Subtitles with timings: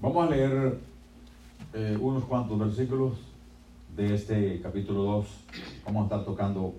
[0.00, 0.78] Vamos a leer
[1.74, 3.14] eh, unos cuantos versículos
[3.96, 5.26] de este capítulo 2.
[5.86, 6.76] Vamos a estar tocando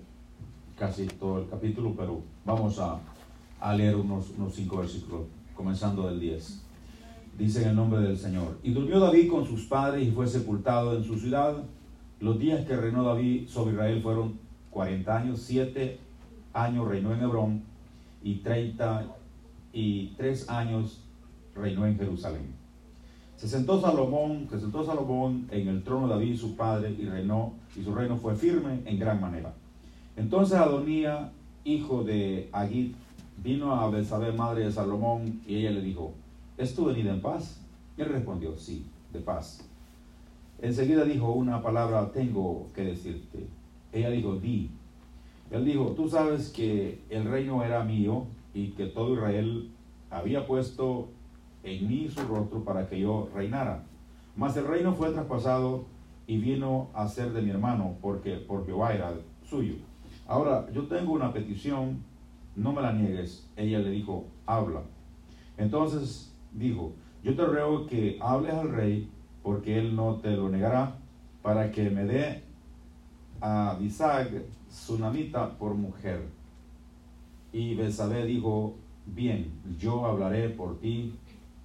[0.78, 2.98] casi todo el capítulo, pero vamos a,
[3.60, 6.64] a leer unos, unos cinco versículos, comenzando del 10.
[7.36, 8.58] Dice en el nombre del Señor.
[8.62, 11.62] Y durmió David con sus padres y fue sepultado en su ciudad.
[12.20, 14.38] Los días que reinó David sobre Israel fueron
[14.70, 15.98] 40 años, 7
[16.54, 17.64] años reinó en Hebrón
[18.22, 21.04] y 33 años
[21.54, 22.59] reinó en Jerusalén.
[23.40, 27.54] Se sentó Salomón, se sentó Salomón en el trono de David su padre y reinó
[27.74, 29.54] y su reino fue firme en gran manera.
[30.14, 31.32] Entonces Adonía,
[31.64, 32.94] hijo de Agit,
[33.42, 36.12] vino a Belsabé, madre de Salomón, y ella le dijo,
[36.58, 37.62] ¿es tu venida en paz?
[37.96, 39.66] Y él respondió, sí, de paz.
[40.60, 43.46] Enseguida dijo una palabra, tengo que decirte.
[43.90, 44.68] Ella dijo, di.
[45.50, 49.70] Él dijo, tú sabes que el reino era mío y que todo Israel
[50.10, 51.08] había puesto
[51.62, 53.84] en mí su rostro para que yo reinara.
[54.36, 55.84] Mas el reino fue traspasado
[56.26, 59.12] y vino a ser de mi hermano, porque por Jehová era
[59.44, 59.74] suyo.
[60.26, 62.04] Ahora, yo tengo una petición,
[62.54, 63.48] no me la niegues.
[63.56, 64.82] Ella le dijo, habla.
[65.58, 66.92] Entonces dijo,
[67.22, 69.10] yo te ruego que hables al rey,
[69.42, 70.94] porque él no te lo negará,
[71.42, 72.42] para que me dé
[73.40, 76.22] a Bisag, Sunamita, por mujer.
[77.52, 78.76] Y Besabé dijo,
[79.06, 81.14] bien, yo hablaré por ti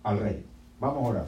[0.06, 0.45] al rey.
[0.80, 1.25] Vamos a orar.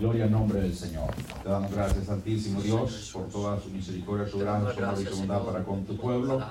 [0.00, 1.14] Gloria al nombre del Señor.
[1.42, 5.16] Te damos gracias, Santísimo Dios, por toda su misericordia, su gracia, su amor y su
[5.18, 6.42] bondad para con tu pueblo.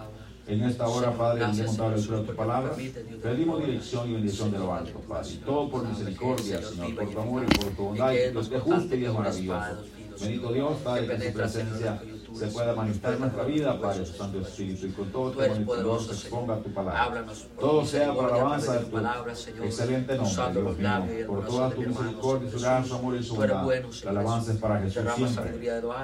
[0.45, 2.73] En esta hora, Padre, vendemos a el de tu palabra.
[3.21, 5.37] Pedimos dirección y bendición de lo alto, Padre.
[5.45, 8.95] todo por misericordia, Señor, por tu amor y por tu bondad, y por tu justo
[8.95, 9.83] y es maravilloso.
[10.21, 12.01] Bendito Dios, Padre, que en tu presencia
[12.33, 16.11] se pueda manifestar en nuestra vida, Padre, Santo Espíritu, y con todo tu amor se
[16.11, 17.25] exponga tu palabra.
[17.59, 22.59] Todo sea por alabanza de tu excelente nombre, Dios mío, por toda tu misericordia, su
[22.59, 23.67] gran amor y su bondad.
[24.03, 25.53] La alabanza es para Jesús siempre.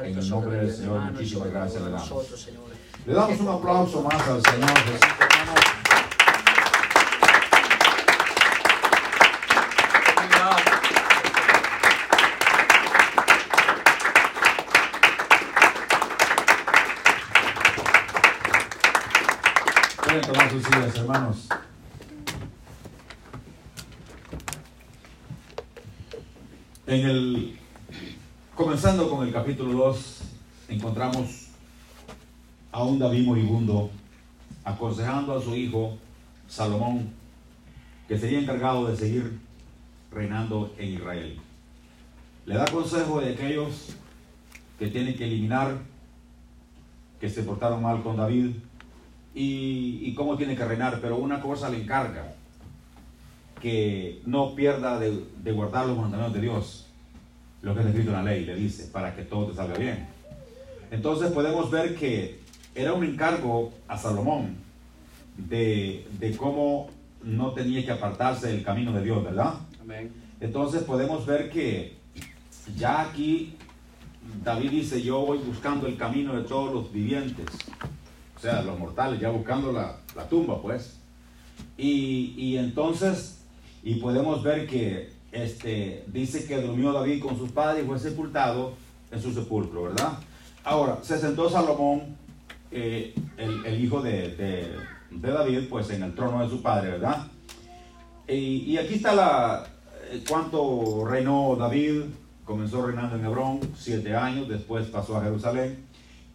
[0.04, 2.50] En el nombre del Señor, muchísimas gracias le damos.
[3.06, 5.59] Le damos un aplauso más al Señor Jesús,
[20.50, 21.48] sillas, hermanos.
[26.88, 27.60] En el,
[28.56, 30.22] comenzando con el capítulo 2,
[30.70, 31.50] encontramos
[32.72, 33.92] a un David moribundo
[34.64, 35.98] aconsejando a su hijo
[36.48, 37.14] Salomón
[38.08, 39.40] que sería encargado de seguir
[40.12, 41.38] reinando en Israel.
[42.48, 43.96] Le da consejo de aquellos
[44.80, 45.78] que tienen que eliminar,
[47.20, 48.56] que se portaron mal con David,
[49.42, 52.34] y, cómo tiene que reinar, pero una cosa le encarga,
[53.62, 56.88] que no pierda de, guardar los mandamientos de Dios,
[57.62, 60.08] lo que está escrito en la ley, le dice, para que todo te salga bien.
[60.92, 62.40] Entonces podemos ver que
[62.76, 64.58] era un encargo a Salomón
[65.38, 66.90] de, de cómo
[67.24, 69.54] no tenía que apartarse del camino de Dios, ¿verdad?
[70.42, 71.96] Entonces podemos ver que
[72.76, 73.56] ya aquí
[74.44, 77.46] David dice, yo voy buscando el camino de todos los vivientes
[78.40, 79.98] o sea, los mortales, ya buscando la,
[80.30, 80.98] tumba, pues.
[81.78, 83.42] Y, entonces,
[83.84, 88.76] y podemos ver que este, dice que durmió David con sus padres y fue sepultado
[89.12, 90.20] en su sepulcro, ¿verdad?
[90.64, 92.16] Ahora, se sentó Salomón,
[92.72, 94.74] eh, el, hijo de,
[95.12, 97.28] David, pues en el trono de su padre, ¿verdad?
[98.26, 99.68] Y, y aquí está la,
[100.12, 102.04] eh, cuánto reinó David,
[102.46, 105.89] comenzó reinando en Hebrón, siete años, después pasó a Jerusalén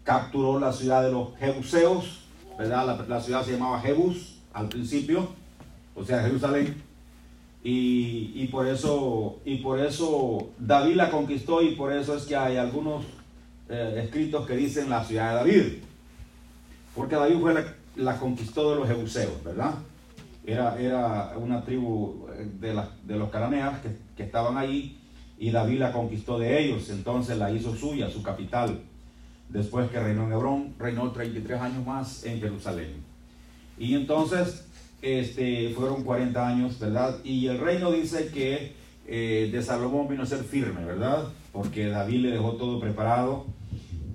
[0.05, 2.21] capturó la ciudad de los Jebuseos,
[2.59, 3.05] ¿verdad?
[3.09, 5.29] La, ciudad se llamaba Jebus al principio,
[5.97, 6.83] o sea, Jerusalén.
[7.67, 12.59] Y, por eso, y por eso David la conquistó y por eso es que hay
[12.59, 13.05] algunos
[13.71, 15.73] eh, escritos que dicen la ciudad de David.
[16.95, 17.65] Porque David fue la,
[17.97, 19.75] la conquistó de los Jebuseos, ¿verdad?
[20.47, 22.29] Era, era una tribu
[22.61, 25.01] de, de los cananeas que, que estaban ahí
[25.39, 28.79] y David la conquistó de ellos, entonces la hizo suya, su capital.
[29.55, 32.91] Después que reinó en Hebrón, reinó 33 años más en Jerusalén.
[33.79, 34.67] Y entonces
[35.01, 37.21] este, fueron 40 años, ¿verdad?
[37.23, 38.73] Y el reino dice que
[39.07, 41.29] eh, de Salomón vino a ser firme, ¿verdad?
[41.53, 43.47] Porque David le dejó todo preparado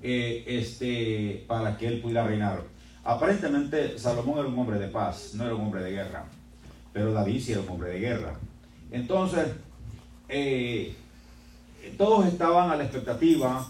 [0.04, 2.64] eh, este, para que él pudiera reinar.
[3.06, 6.26] Aparentemente Salomón era un hombre de paz, no era un hombre de guerra,
[6.92, 8.34] pero David sí era un hombre de guerra.
[8.92, 9.48] Entonces,
[10.28, 10.94] eh,
[11.98, 13.66] todos estaban a la expectativa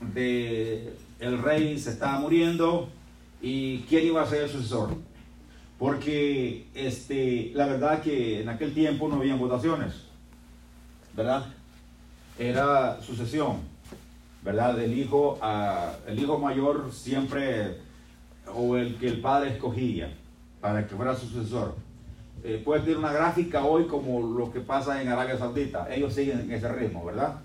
[0.00, 2.88] de el rey se estaba muriendo
[3.40, 4.90] y quién iba a ser el sucesor.
[5.78, 10.04] Porque este, la verdad que en aquel tiempo no habían votaciones.
[11.16, 11.44] ¿verdad?
[12.38, 13.58] Era sucesión,
[14.42, 14.80] ¿verdad?
[14.80, 17.78] El hijo, ah, el hijo mayor siempre,
[18.52, 20.12] o el que el padre escogía
[20.60, 21.76] para que fuera sucesor.
[22.42, 25.86] Eh, puede tener una gráfica hoy como lo que pasa en Arabia Saudita.
[25.94, 27.36] Ellos siguen ese ritmo, ¿verdad?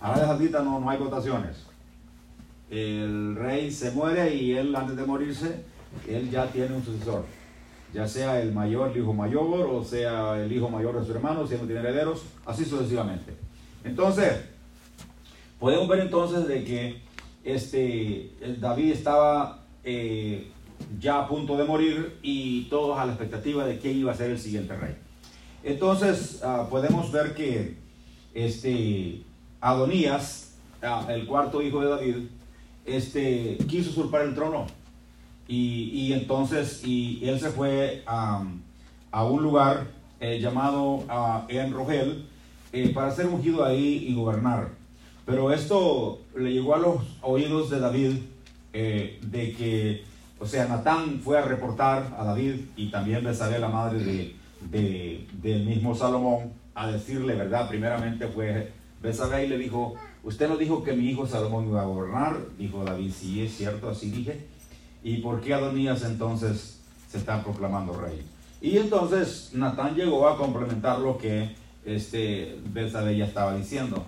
[0.00, 1.64] Arabia Saudita no, no hay votaciones.
[2.74, 5.62] El rey se muere y él antes de morirse,
[6.08, 7.24] él ya tiene un sucesor.
[7.92, 11.46] Ya sea el mayor, el hijo mayor, o sea el hijo mayor de su hermano,
[11.46, 13.32] si no tiene herederos, así sucesivamente.
[13.84, 14.40] Entonces,
[15.60, 17.00] podemos ver entonces de que
[17.44, 20.50] este, David estaba eh,
[20.98, 24.30] ya a punto de morir y todos a la expectativa de quién iba a ser
[24.32, 24.96] el siguiente rey.
[25.62, 27.76] Entonces, ah, podemos ver que
[28.34, 29.22] este,
[29.60, 32.16] Adonías, ah, el cuarto hijo de David,
[32.84, 34.66] este, quiso usurpar el trono.
[35.46, 38.42] Y, entonces y él se fue a,
[39.24, 39.88] un lugar
[40.18, 42.26] eh, llamado uh, En Rogel
[42.72, 44.70] eh, para ser ungido ahí y gobernar.
[45.26, 48.16] Pero esto le llegó a los oídos de David
[48.72, 50.02] eh, de que,
[50.40, 54.34] o sea, Natán fue a reportar a David y también Besabé, la madre
[54.70, 57.68] de, del mismo Salomón, a decirle, ¿verdad?
[57.68, 61.86] Primeramente fue Besabé y le dijo, usted no dijo que mi hijo Salomón iba a
[61.86, 62.36] gobernar.
[62.58, 64.46] Dijo David, sí, es cierto, así dije.
[65.02, 66.80] ¿Y por qué Adonías entonces
[67.10, 68.24] se está proclamando rey?
[68.60, 71.54] Y entonces Natán llegó a complementar lo que
[71.84, 74.04] este, Belsabé ya estaba diciendo.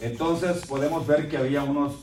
[0.00, 1.94] Entonces podemos ver que había unos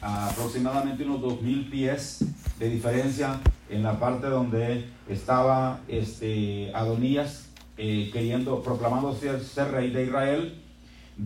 [0.00, 2.24] aproximadamente unos 2000 pies
[2.58, 9.90] de diferencia en la parte donde estaba este, Adonías eh, queriendo, proclamando ser, ser, rey
[9.90, 10.59] de Israel,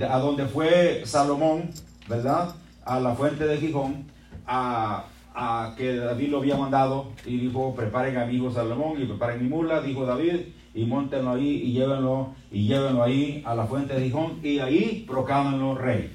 [0.08, 1.70] a donde fue Salomón,
[2.08, 2.54] ¿verdad?
[2.84, 4.04] A la fuente de Gijón,
[4.46, 9.04] a a que David lo había mandado y dijo, preparen a mi hijo Salomón y
[9.04, 10.36] preparen mi mula, dijo David,
[10.72, 15.04] y montenlo ahí y llévenlo, y llévenlo ahí a la fuente de Gijón y ahí
[15.08, 16.12] proclámenlo rey.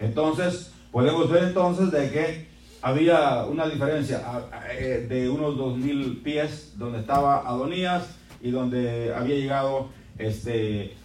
[0.00, 2.48] Entonces, podemos ver entonces de que
[2.82, 4.22] había una diferencia
[4.72, 9.88] eh, de unos dos mil pies donde estaba Adonías y donde había llegado,
[10.18, 10.96] este,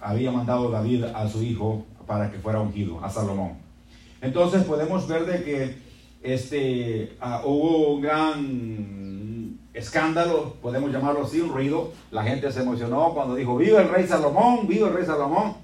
[0.00, 3.54] había mandado David a su hijo para que fuera ungido, a Salomón.
[4.20, 5.76] Entonces podemos ver de que
[6.22, 11.92] este, ah, hubo un gran escándalo, podemos llamarlo así, un ruido.
[12.10, 15.54] La gente se emocionó cuando dijo, viva el rey Salomón, viva el rey Salomón.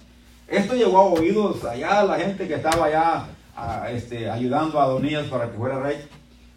[0.47, 3.25] Esto llegó a oídos allá, la gente que estaba allá
[3.57, 5.97] ah, este, ayudando a Adonías para que fuera rey.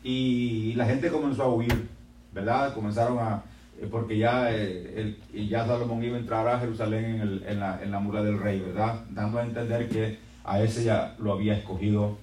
[0.04, 1.88] Y la gente comenzó a huir,
[2.34, 2.74] ¿verdad?
[2.74, 3.44] Comenzaron a,
[3.90, 8.24] porque ya, eh, ya Salomón iba a entrar a Jerusalén en, la, en la mula
[8.24, 9.04] del rey, ¿verdad?
[9.10, 12.18] Dando a entender que a ese ya lo había escogido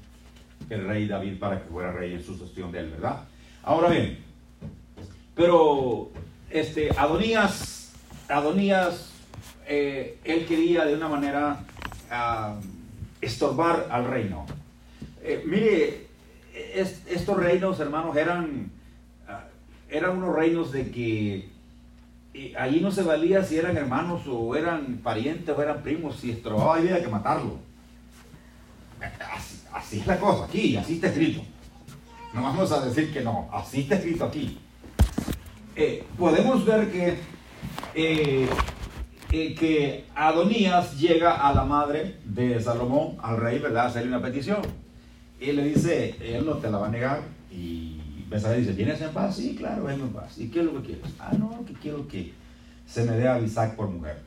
[0.69, 3.25] el rey David para que fuera rey en sucesión de él, ¿verdad?
[3.63, 4.19] Ahora bien,
[5.35, 6.11] pero
[6.51, 7.93] este, Adonías,
[8.29, 9.11] Adonías,
[9.67, 11.61] eh, él quería de una manera
[12.11, 12.57] ah,
[13.21, 14.47] estorbar al reino.
[15.23, 16.07] Eh, mire,
[17.09, 18.71] estos reinos, hermanos, eran,
[19.91, 21.49] eran unos reinos de que
[22.33, 26.31] eh, allí no se valía si eran hermanos o eran parientes o eran primos, si
[26.31, 27.59] estorbaba había que matarlo.
[29.73, 31.43] Así, es la cosa aquí, así está escrito.
[32.33, 34.59] No vamos a decir que no, así está escrito aquí.
[35.75, 37.19] Eh, podemos ver que,
[37.95, 38.49] eh,
[39.31, 43.87] que Adonías llega a la madre de Salomón, al rey, ¿verdad?
[43.87, 44.61] A hacerle una petición.
[45.41, 47.23] Y le dice, él no te la va a negar.
[47.51, 48.00] Y
[48.31, 49.35] Besade dice, ¿tienes en paz?
[49.35, 50.39] Sí, claro, vengo en paz.
[50.39, 51.05] ¿Y qué es lo que quieres?
[51.19, 52.33] Ah, no, que quiero que
[52.87, 54.21] se me dé a Abisac por mujer.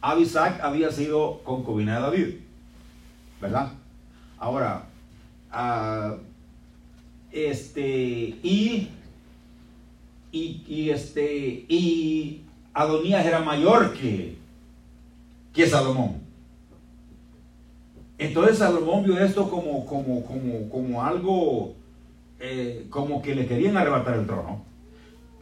[0.00, 2.34] Abisac había sido concubina de David,
[3.40, 3.72] ¿verdad?
[4.38, 4.84] Ahora,
[5.52, 6.18] uh,
[7.32, 7.90] este,
[8.42, 8.88] y,
[10.30, 14.36] y, y, este, y Adonías era mayor que,
[15.52, 16.20] que Salomón.
[18.18, 21.74] Entonces Salomón vio esto como, como, como, como algo,
[22.44, 24.64] eh, como que le querían arrebatar el trono,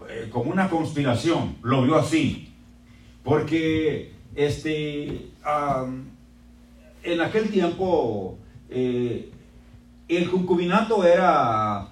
[0.07, 2.53] eh, como una conspiración, lo vio así,
[3.25, 5.31] porque este,
[7.03, 8.37] en aquel tiempo
[8.69, 9.31] eh,
[10.09, 11.89] el concubinato era,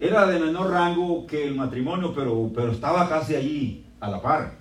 [0.00, 4.58] era de menor rango que el matrimonio, pero, pero estaba casi allí, a la par.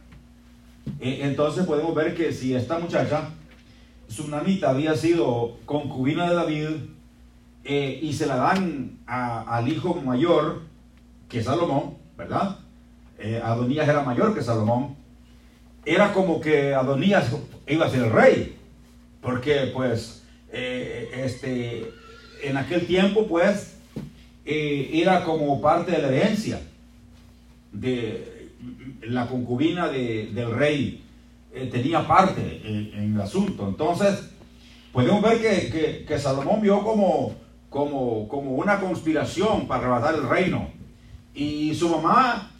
[1.00, 3.30] E, entonces podemos ver que si esta muchacha,
[4.08, 6.68] su nanita, había sido concubina de David
[7.70, 10.62] eh, y se la dan al hijo mayor
[11.28, 12.60] que Salomón, ¿verdad?
[13.20, 14.96] Eh, Adonías era mayor que Salomón.
[15.84, 17.30] Era como que Adonías
[17.68, 18.58] iba a ser el rey,
[19.22, 21.92] porque pues eh, este,
[22.42, 23.76] en aquel tiempo, pues,
[24.46, 26.62] era como parte de la herencia
[27.74, 28.50] de
[29.02, 31.04] la concubina del rey.
[31.70, 33.68] tenía parte en, el asunto.
[33.68, 34.30] Entonces,
[34.94, 37.36] podemos ver que, que, Salomón vio como,
[37.70, 40.70] como, como, una conspiración para arrebatar el reino.
[41.34, 42.52] Y su mamá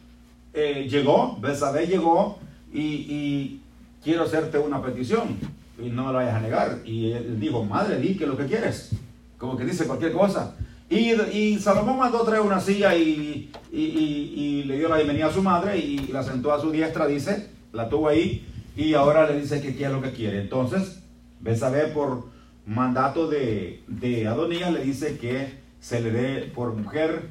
[0.54, 2.40] eh, llegó, Belsabé llegó
[2.74, 3.62] y,
[4.04, 5.38] quiero hacerte una petición
[5.78, 6.80] y no me la vayas a negar.
[6.86, 8.92] Y él dijo, madre, di que lo que quieres.
[9.38, 10.56] Como que dice cualquier cosa.
[10.90, 15.44] Y, y Salomón mandó traer una silla y, y, le dio la bienvenida a su
[15.44, 18.46] madre y la sentó a su diestra, dice, la tuvo ahí
[18.76, 20.42] y ahora le dice que quiere lo que quiere.
[20.42, 21.00] Entonces,
[21.40, 22.30] Betsabé por
[22.68, 27.30] mandato de, de Adonías le dice que se le dé por mujer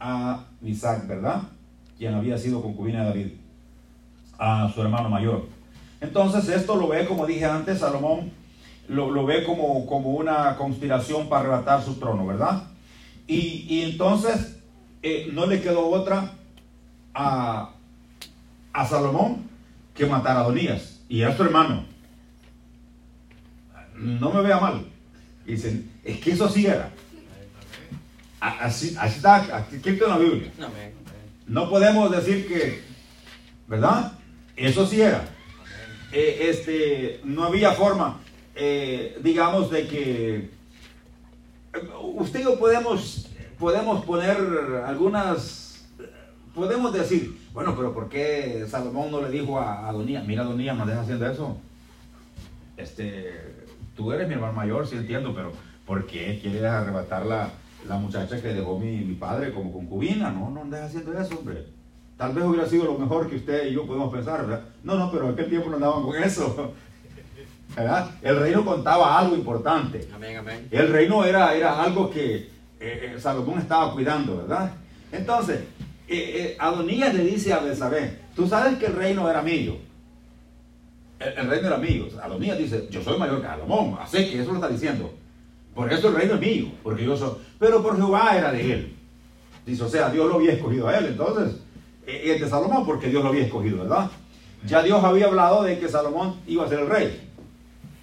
[0.00, 1.42] a Isaac, ¿verdad?
[1.96, 3.26] Quien había sido concubina de David,
[4.38, 5.46] a su hermano mayor.
[6.00, 8.32] Entonces esto lo ve, como dije antes, Salomón
[8.88, 12.64] lo, ve como, como, una conspiración para arrebatar su trono, ¿verdad?
[13.26, 14.60] Y, entonces
[15.02, 16.32] eh, no le quedó otra
[17.14, 17.70] a,
[18.72, 19.48] a Salomón
[19.94, 21.00] que matar a Adonías.
[21.08, 21.84] Y era su hermano.
[23.96, 24.86] No me vea mal.
[25.44, 26.90] dicen, es que eso sí era.
[28.40, 30.52] Así, así está escrito en la Biblia.
[31.46, 32.82] No podemos decir que,
[33.66, 34.12] ¿verdad?
[34.56, 35.24] Eso sí era.
[36.12, 38.20] Eh, este, no había forma,
[38.54, 40.50] eh, digamos, de que
[42.14, 44.36] usted y yo podemos, podemos poner
[44.86, 45.86] algunas,
[46.54, 50.86] podemos decir, bueno, pero ¿por qué Salomón no le dijo a Adonías, mira Adonías, no
[50.86, 51.58] dejas haciendo eso?
[52.76, 53.55] Este,
[53.96, 55.52] tú eres mi hermano mayor, sí entiendo, pero
[55.86, 57.50] ¿por qué quieres arrebatar la,
[57.88, 60.30] la muchacha que dejó mi, mi padre como concubina?
[60.30, 61.66] No, no dejas haciendo eso, hombre.
[62.16, 64.62] Tal vez hubiera sido lo mejor que usted y yo podemos pensar, ¿verdad?
[64.82, 66.74] No, no, pero en aquel tiempo no andaban con eso.
[67.76, 68.10] ¿verdad?
[68.22, 70.08] El reino contaba algo importante.
[70.14, 70.68] Amén, amén.
[70.70, 72.48] El reino era, era algo que eh,
[72.80, 74.72] eh, Salomón estaba cuidando, ¿verdad?
[75.12, 75.60] Entonces,
[76.08, 79.76] eh, Adonías le dice a Belsabé, tú sabes que el reino era mío.
[81.18, 82.06] El, reino era mío.
[82.22, 85.12] Adonías dice, yo soy mayor que Salomón, así que eso lo está diciendo.
[85.74, 87.32] Por eso el reino es mío, porque yo soy...
[87.58, 88.96] Pero por Jehová era de él.
[89.64, 91.06] Dice, o sea, Dios lo había escogido a él.
[91.06, 91.60] Entonces,
[92.06, 94.10] es de Salomón porque Dios lo había escogido, ¿verdad?
[94.66, 97.20] Ya Dios había hablado de que Salomón iba a ser el rey.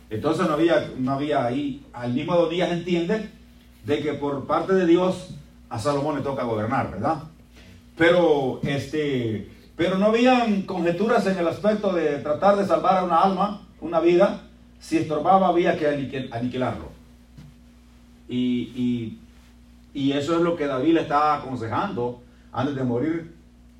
[0.09, 3.29] Entonces no había, no había ahí, al mismo Adonías entiende
[3.85, 5.29] de que por parte de Dios
[5.69, 7.23] a Salomón le toca gobernar, ¿verdad?
[7.97, 13.21] Pero, este, pero no habían conjeturas en el aspecto de tratar de salvar a una
[13.21, 14.41] alma, una vida,
[14.79, 15.87] si estorbaba había que
[16.31, 16.91] aniquilarlo.
[18.27, 19.19] Y,
[19.93, 23.35] y, eso es lo que David le estaba aconsejando antes de morir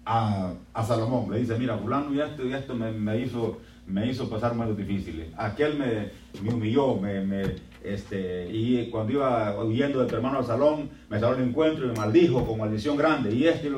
[0.05, 1.31] a, a Salomón.
[1.31, 4.77] Le dice, mira, fulano y esto y esto me, me hizo me hizo pasar momentos
[4.77, 5.27] difíciles.
[5.37, 6.11] Aquel me,
[6.49, 11.49] humilló, me, este, y cuando iba huyendo de tu hermano al salón, me salió el
[11.49, 13.33] encuentro y me maldijo con maldición grande.
[13.33, 13.71] Y este,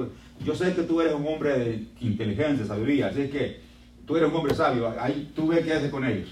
[0.43, 3.61] yo sé que tú eres un hombre de inteligencia, sabiduría, así que
[4.05, 6.29] tú eres un hombre sabio, ahí tú ves qué haces con ellos.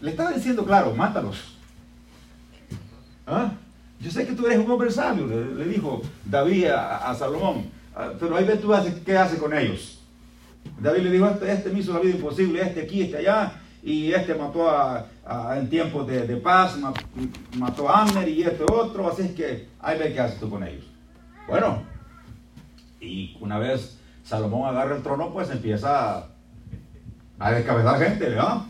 [0.00, 1.56] Le estaba diciendo, claro, mátalos.
[3.26, 3.52] ¿Ah?
[3.98, 8.36] Yo sé que tú eres un hombre sabio, le, dijo David a, Salomón, ah, pero
[8.36, 8.70] ahí ves tú
[9.04, 9.95] qué hace con ellos.
[10.80, 14.12] David le dijo, este, este, me hizo la vida imposible, este aquí, este allá, y
[14.12, 14.68] este mató
[15.54, 16.76] en tiempos de, paz,
[17.56, 20.64] mató a Amner y este otro, así es que ahí ve qué haces tú con
[20.64, 20.84] ellos.
[21.48, 21.82] Bueno,
[23.00, 26.26] y una vez Salomón agarra el trono, pues empieza a,
[27.38, 28.62] a descabezar gente, ¿verdad?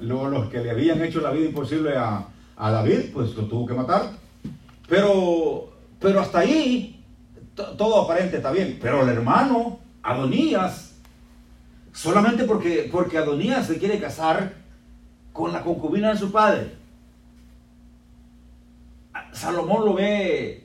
[0.00, 2.26] Los, los, que le habían hecho la vida imposible a,
[2.56, 4.10] a David, pues lo tuvo que matar.
[4.88, 7.04] Pero, pero hasta ahí,
[7.54, 8.78] todo aparente está bien.
[8.80, 10.87] Pero el hermano, Adonías,
[11.98, 14.54] solamente porque, porque Adonías se quiere casar
[15.32, 16.76] con la concubina de su padre.
[19.32, 20.62] Salomón lo ve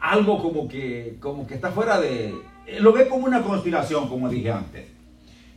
[0.00, 2.34] algo como que, como que está fuera de...
[2.80, 4.86] Lo ve como una conspiración, como dije antes.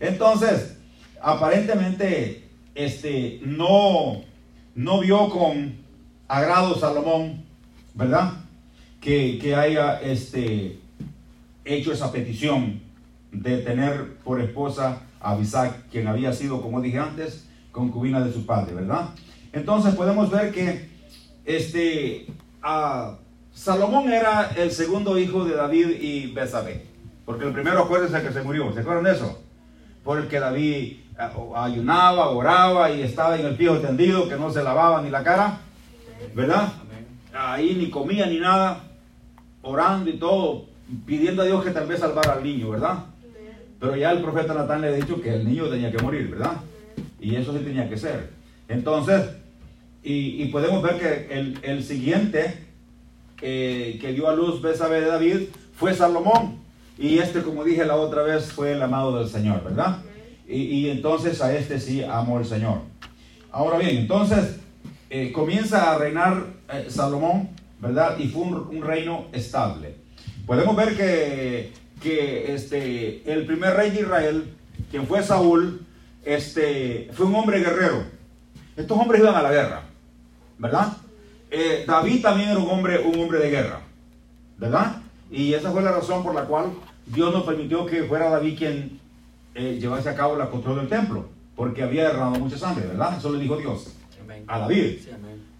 [0.02, 0.78] Entonces,
[1.22, 4.22] aparentemente, este, no,
[4.75, 5.78] no vio con
[6.28, 7.46] agrado Salomón,
[7.94, 8.34] ¿verdad?
[9.00, 10.78] Que, que haya este,
[11.63, 12.83] hecho esa petición
[13.34, 18.46] de tener por esposa a Isaac, quien había sido, como dije antes, concubina de su
[18.46, 19.10] padre, ¿verdad?
[19.52, 20.90] Entonces podemos ver que
[21.46, 22.28] este,
[23.52, 26.86] Salomón era el segundo hijo de David y Besabé,
[27.25, 29.42] porque el primero, acuérdense que se murió, ¿se acuerdan de eso?
[30.04, 30.98] Porque David
[31.56, 35.60] ayunaba, oraba y estaba en el pie tendido, que no se lavaba ni la cara,
[36.36, 36.74] ¿verdad?
[37.34, 38.84] Ahí ni comía ni nada,
[39.62, 40.66] orando y todo,
[41.06, 43.06] pidiendo a Dios que tal vez salvara al niño, ¿verdad?
[43.84, 46.54] Pero ya el profeta Natán le ha dicho que el niño tenía que morir, ¿verdad?
[47.20, 48.30] Y eso sí tenía que ser.
[48.70, 49.22] Entonces,
[50.02, 52.60] y, podemos ver que el, siguiente
[53.42, 55.40] que dio a luz Besabe de David
[55.75, 56.60] fue Salomón.
[56.98, 59.98] Y este, como dije la otra vez, fue el amado del Señor, ¿verdad?
[60.48, 62.78] y, entonces a este sí amó el Señor.
[63.52, 64.60] Ahora bien, entonces
[65.10, 67.50] eh, comienza a reinar eh, Salomón,
[67.82, 68.18] ¿verdad?
[68.18, 69.96] Y fue un, reino estable.
[70.46, 74.54] Podemos ver que, que este, el primer rey de Israel,
[74.92, 75.86] quien fue Saúl,
[76.26, 78.04] este, fue un hombre guerrero.
[78.76, 79.84] Estos hombres iban a la guerra,
[80.58, 80.98] ¿verdad?
[81.50, 83.82] Eh, David también era un hombre, un hombre de guerra,
[84.58, 84.98] ¿verdad?
[85.32, 86.74] Y esa fue la razón por la cual
[87.06, 89.00] Dios nos permitió que fuera David quien
[89.56, 93.18] eh, llevase a cabo la control del templo, porque había derramado mucha sangre, ¿verdad?
[93.18, 93.96] Eso le dijo Dios
[94.48, 95.00] a David.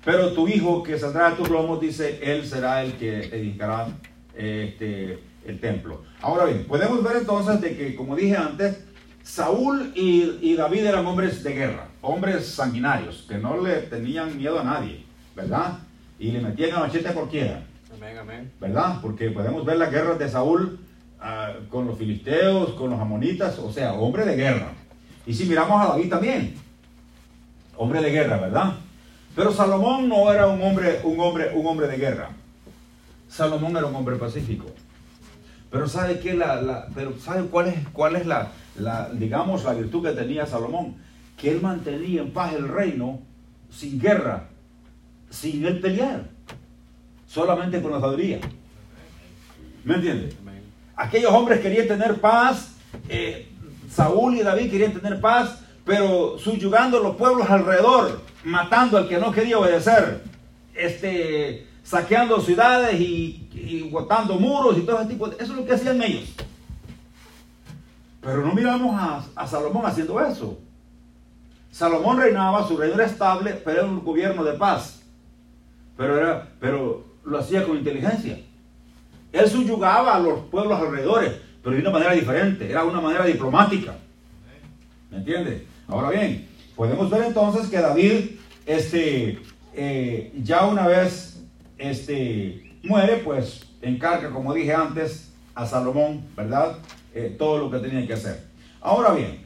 [0.04, 3.88] Pero tu hijo que saldrá de tus lomos, dice, él será el que edificará
[4.36, 6.04] este, el templo.
[6.22, 8.84] Ahora bien, podemos ver entonces de que, como dije antes,
[9.24, 14.60] Saúl y, y David eran hombres de guerra, hombres sanguinarios, que no le tenían miedo
[14.60, 15.04] a nadie.
[15.36, 15.80] ¿verdad?
[16.20, 17.64] Y le metían a machete a cualquiera.
[17.94, 18.52] Amén, amén.
[18.60, 19.00] ¿Verdad?
[19.02, 20.80] Porque podemos ver las guerras de Saúl
[21.20, 24.72] ah, con los filisteos, con los amonitas, o sea, hombre de guerra.
[25.26, 26.56] Y si miramos a David también,
[27.78, 28.74] hombre de guerra, ¿verdad?
[29.36, 32.30] Pero Salomón no era un hombre, un hombre, un hombre de guerra.
[33.30, 34.66] Salomón era un hombre pacífico.
[35.74, 36.36] Pero ¿sabe qué?
[36.36, 40.96] La, pero ¿sabe cuál es, cuál es la, la, digamos, la virtud que tenía Salomón?
[41.36, 43.20] Que él mantenía en paz el reino
[43.70, 44.50] sin guerra
[45.34, 46.26] sin él pelear,
[47.28, 48.40] solamente con la sabiduría.
[49.84, 50.36] ¿Me entiende?
[50.96, 52.76] Aquellos hombres querían tener paz,
[53.10, 53.50] eh,
[53.90, 59.32] Saúl y David querían tener paz, pero subyugando los pueblos alrededor, matando al que no
[59.32, 60.22] quería obedecer,
[60.76, 65.36] este, saqueando ciudades y, y botando muros y todo ese tipo de...
[65.36, 66.34] Eso es lo que hacían ellos.
[68.22, 70.58] Pero no miramos a, a Salomón haciendo eso.
[71.72, 75.04] Salomón reinaba, su reino era estable, pero era un gobierno de paz
[75.98, 78.40] pero, era, pero lo hacía con inteligencia.
[79.32, 83.96] Él subyugaba a los pueblos alrededores, pero de una manera diferente, era una manera diplomática.
[85.10, 85.66] ¿Me entiende?
[85.88, 88.32] Ahora bien, podemos ver entonces que David,
[88.66, 89.40] este,
[89.74, 91.33] eh, ya una vez
[91.78, 96.78] este, muere, pues encarga, como dije antes, a Salomón, ¿verdad?
[97.14, 98.44] Eh, todo lo que tenía que hacer.
[98.82, 99.46] Ahora bien,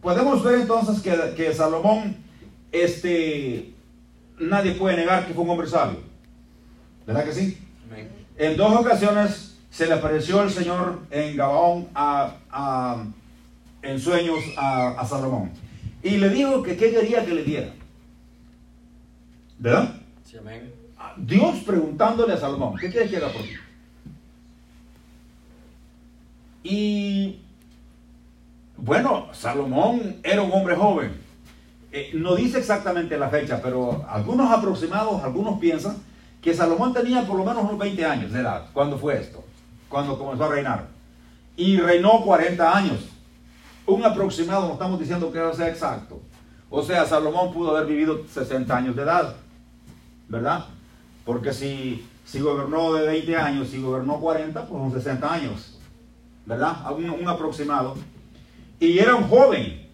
[0.00, 2.16] podemos ver entonces que, que Salomón,
[2.72, 3.72] este,
[4.38, 6.00] nadie puede negar que fue un hombre sabio.
[7.06, 7.58] ¿Verdad que sí?
[8.36, 11.88] En dos ocasiones se le apareció el Señor en Gabaón
[13.82, 15.50] en sueños a, Salomón.
[16.02, 17.72] Y le dijo que qué quería que le diera.
[19.58, 19.94] ¿Verdad?
[20.24, 20.72] Sí, amén.
[21.18, 23.56] Dios preguntándole a Salomón, ¿qué quieres que haga por ti?
[26.62, 27.40] Y
[28.76, 31.12] bueno, Salomón era un hombre joven.
[31.92, 35.96] Eh, no dice exactamente la fecha, pero algunos aproximados, algunos piensan
[36.42, 38.66] que Salomón tenía por lo menos unos 20 años de edad.
[38.72, 39.44] cuando fue esto?
[39.88, 40.86] Cuando comenzó a reinar.
[41.56, 43.08] Y reinó 40 años.
[43.86, 46.20] Un aproximado, no estamos diciendo que sea exacto.
[46.68, 49.36] O sea, Salomón pudo haber vivido 60 años de edad.
[50.28, 50.66] ¿Verdad?
[51.26, 55.78] Porque si, si gobernó de 20 años, si gobernó 40, pues son 60 años.
[56.46, 56.76] ¿Verdad?
[56.92, 57.96] Un, aproximado.
[58.80, 59.86] Y era un joven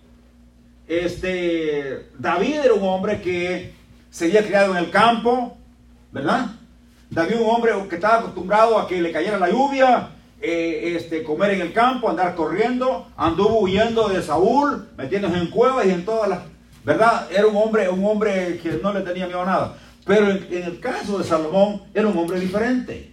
[0.92, 3.72] este, David era un hombre que
[4.10, 5.56] se había criado en el campo,
[6.10, 6.48] ¿verdad?
[7.08, 11.52] David un hombre que estaba acostumbrado a que le cayera la lluvia, eh, este, comer
[11.52, 16.28] en el campo, andar corriendo, anduvo huyendo de Saúl, metiéndose en cuevas y en todas
[16.28, 16.40] las...
[16.84, 17.28] ¿Verdad?
[17.30, 19.76] Era un hombre, un hombre que no le tenía miedo a nada.
[20.04, 23.12] Pero en, el caso de Salomón era un hombre diferente.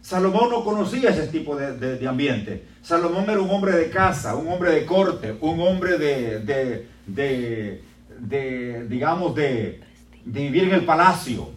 [0.00, 2.64] Salomón no conocía ese tipo de, ambiente.
[2.82, 7.82] Salomón era un hombre de casa, un hombre de corte, un hombre de, de, de
[8.88, 9.80] digamos, de,
[10.24, 11.50] vivir en el palacio.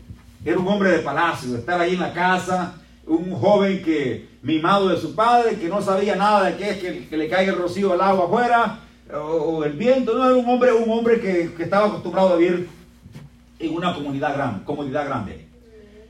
[0.43, 4.89] Era un hombre de palacio, de estar ahí en la casa, un joven que mimado
[4.89, 7.93] de su padre, que no sabía nada de qué es que, le caiga el rocío
[7.93, 8.79] al agua afuera,
[9.13, 12.67] o, el viento, no, era un hombre, un hombre que, estaba acostumbrado a vivir
[13.67, 15.47] en una comunidad grande, comunidad grande.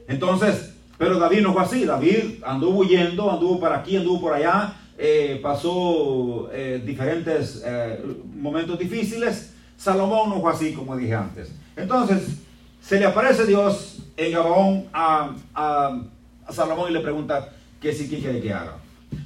[0.07, 4.73] Entonces, pero David no fue así, David anduvo huyendo, anduvo por aquí, anduvo por allá,
[4.97, 7.99] eh, pasó eh, diferentes eh,
[8.35, 9.53] momentos difíciles.
[9.75, 11.51] Salomón no fue así, como dije antes.
[11.75, 12.37] Entonces,
[12.81, 16.01] se le aparece Dios en Gabaón a, a,
[16.49, 17.49] Salomón y le pregunta
[17.81, 18.77] qué que quiere que haga.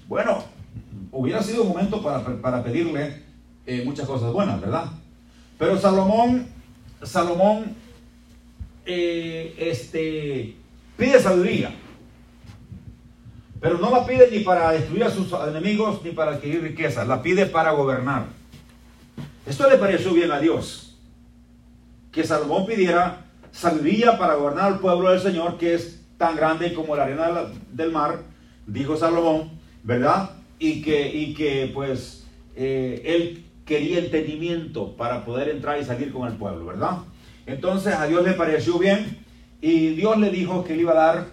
[0.08, 0.44] Bueno,
[1.12, 3.24] hubiera sido un momento para, para pedirle
[3.84, 4.86] muchas cosas buenas, ¿verdad?
[5.60, 6.48] Pero Salomón,
[7.04, 7.76] Salomón,
[8.88, 10.56] este,
[10.98, 11.72] pide sabiduría.
[13.60, 17.22] Pero no la pide ni para destruir a sus enemigos ni para adquirir riqueza, la
[17.22, 18.26] pide para gobernar.
[19.46, 20.98] Esto le pareció bien a Dios,
[22.12, 26.96] que Salomón pidiera sabiduría para gobernar al pueblo del Señor, que es tan grande como
[26.96, 28.22] la arena del mar,
[28.66, 29.52] dijo Salomón,
[29.84, 30.32] ¿verdad?
[30.60, 36.28] Y que, y que pues eh, él quería entendimiento para poder entrar y salir con
[36.28, 37.00] el pueblo, ¿verdad?
[37.48, 39.26] Entonces a Dios le pareció bien
[39.62, 41.28] y Dios le dijo que le iba a dar,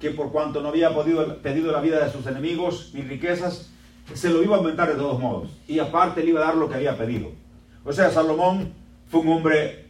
[0.00, 3.70] que por cuanto no había podido, pedido la vida de sus enemigos ni riquezas,
[4.14, 5.50] se lo iba a aumentar de todos modos.
[5.68, 7.30] Y aparte le iba a dar lo que había pedido.
[7.84, 8.72] O sea, Salomón
[9.08, 9.86] fue un hombre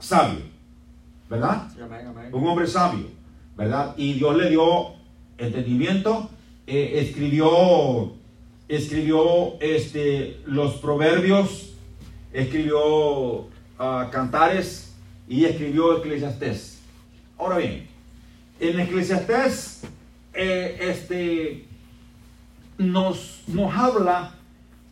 [0.00, 0.40] sabio,
[1.28, 1.68] ¿verdad?
[2.32, 3.06] Un hombre sabio,
[3.56, 3.94] ¿verdad?
[3.96, 4.94] Y Dios le dio
[5.38, 6.28] entendimiento,
[6.66, 8.12] eh, escribió,
[8.68, 11.74] escribió este, los proverbios,
[12.32, 13.48] escribió
[13.80, 14.92] ah, cantares
[15.28, 16.78] y escribió Eclesiastés.
[17.36, 17.88] Ahora bien,
[18.60, 19.82] en Eclesiastés
[20.34, 21.64] eh, este,
[22.78, 24.34] nos, nos habla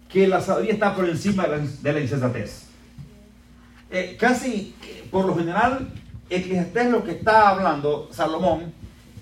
[0.09, 2.65] que la sabiduría está por encima de la, de la insensatez.
[3.91, 4.75] Eh, casi
[5.11, 5.89] por lo general,
[6.31, 8.73] Eclesiastés lo que está hablando Salomón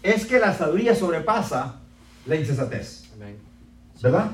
[0.03, 1.81] es que la sabiduría sobrepasa
[2.27, 3.07] la insensatez.
[4.03, 4.31] ¿Verdad?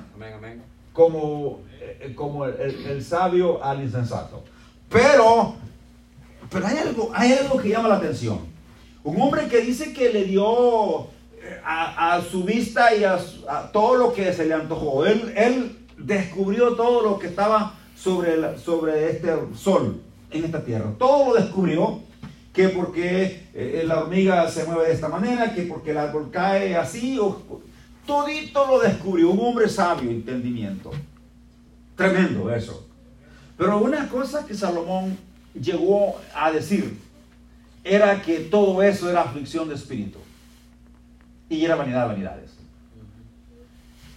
[0.93, 4.45] Como, eh, como el, sabio al insensato.
[4.93, 5.55] Pero,
[6.51, 8.41] pero hay, algo, hay algo que llama la atención.
[9.05, 13.19] Un hombre que dice que le dio eh, a, su vista y a,
[13.73, 15.07] todo lo que se le antojó.
[15.07, 20.01] Él, él descubrió todo lo que estaba sobre, sobre este sol
[20.31, 20.93] en esta tierra.
[20.99, 22.01] Todo lo descubrió,
[22.53, 26.77] que porque eh, la hormiga se mueve de esta manera, que porque el árbol cae
[26.77, 27.63] así, o,
[28.07, 30.91] todito lo descubrió, un hombre sabio, entendimiento.
[31.97, 32.92] Tremendo eso.
[33.63, 35.17] Pero una cosa que Salomón
[35.55, 36.99] llegó a decir
[37.85, 40.19] era que todo eso era aflicción de espíritu
[41.49, 42.51] y era vanidad de vanidades.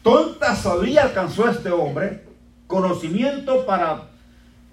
[0.02, 2.24] Tonta sabiduría alcanzó este hombre,
[2.66, 4.06] conocimiento para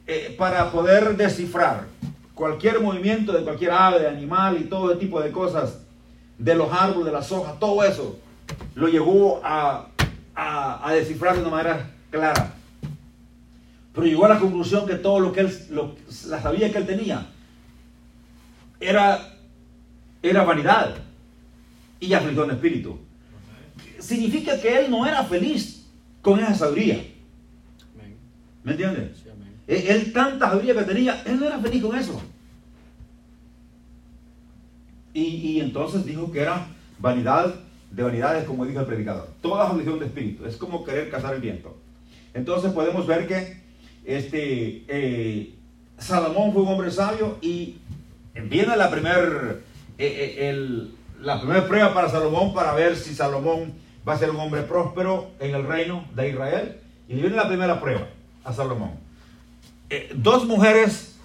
[0.07, 1.85] eh, para poder descifrar
[2.33, 5.81] cualquier movimiento de cualquier ave, de animal y todo tipo de cosas,
[6.39, 8.19] de los árboles, de las hojas, todo eso,
[8.75, 9.89] lo llevó a,
[10.35, 12.55] a, descifrar de una manera clara.
[13.95, 15.53] Pero llegó a la conclusión que todo lo que él,
[16.29, 17.27] la sabía que él tenía,
[18.81, 19.37] era,
[20.23, 20.95] era vanidad
[22.01, 22.99] y aflicción de espíritu.
[23.99, 25.87] Significa que él no era feliz
[26.21, 27.05] con esa sabiduría.
[28.65, 29.25] ¿Me entiendes?
[29.67, 32.21] Él, tanta sabiduría que tenía, él no era feliz con eso.
[35.15, 36.67] Y, entonces dijo que era
[36.99, 37.55] vanidad
[37.91, 39.29] de vanidades, como dijo el predicador.
[39.43, 40.47] Toda aflicción de espíritu.
[40.47, 41.77] Es como querer cazar el viento.
[42.33, 43.62] Entonces podemos ver que
[44.05, 45.55] este, eh,
[45.99, 47.79] Salomón fue un hombre sabio y
[48.35, 49.57] viene la primera
[49.99, 53.73] eh, eh, prueba para Salomón para ver si Salomón
[54.07, 56.79] va a ser un hombre próspero en el reino de Israel.
[57.09, 58.09] Y viene la primera prueba
[58.45, 58.93] a Salomón.
[60.15, 61.17] Dos mujeres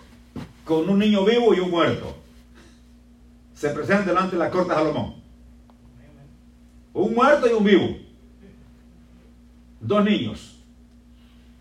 [0.65, 2.15] con un niño vivo y un muerto
[3.57, 5.15] se presentan delante de la corte de Salomón.
[6.93, 7.97] Un muerto y un vivo.
[9.79, 10.56] Dos niños.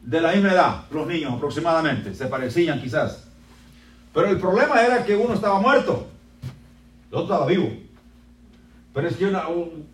[0.07, 3.25] De la misma edad, los niños aproximadamente, se parecían quizás.
[4.14, 6.07] Pero el problema era que uno estaba muerto,
[7.11, 7.69] el otro estaba vivo.
[8.95, 9.45] Pero es que una,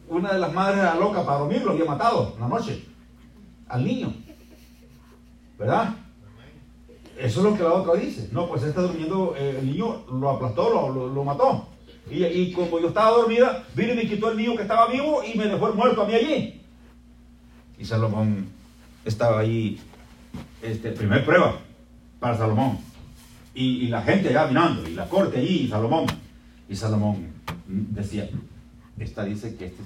[0.09, 2.85] una de las madres era loca para dormir, lo había matado en la noche
[3.68, 4.12] al niño.
[5.59, 5.96] ¿Verdad?
[7.18, 8.29] Eso es lo que la otra dice.
[8.33, 11.68] No, pues está durmiendo, eh, el niño lo aplastó, lo, mató.
[12.11, 15.38] Y, como yo estaba dormida, vino y me quitó el niño que estaba vivo y
[15.38, 16.61] me dejó el muerto a mí allí.
[17.79, 18.48] Y Salomón
[19.05, 19.81] estaba ahí,
[20.62, 21.59] este, primer prueba
[22.20, 22.79] para Salomón.
[23.55, 26.07] Y, la gente allá mirando, y la corte allí, y Salomón.
[26.68, 27.27] Y Salomón
[27.66, 28.31] decía,
[28.98, 29.83] esta dice que este,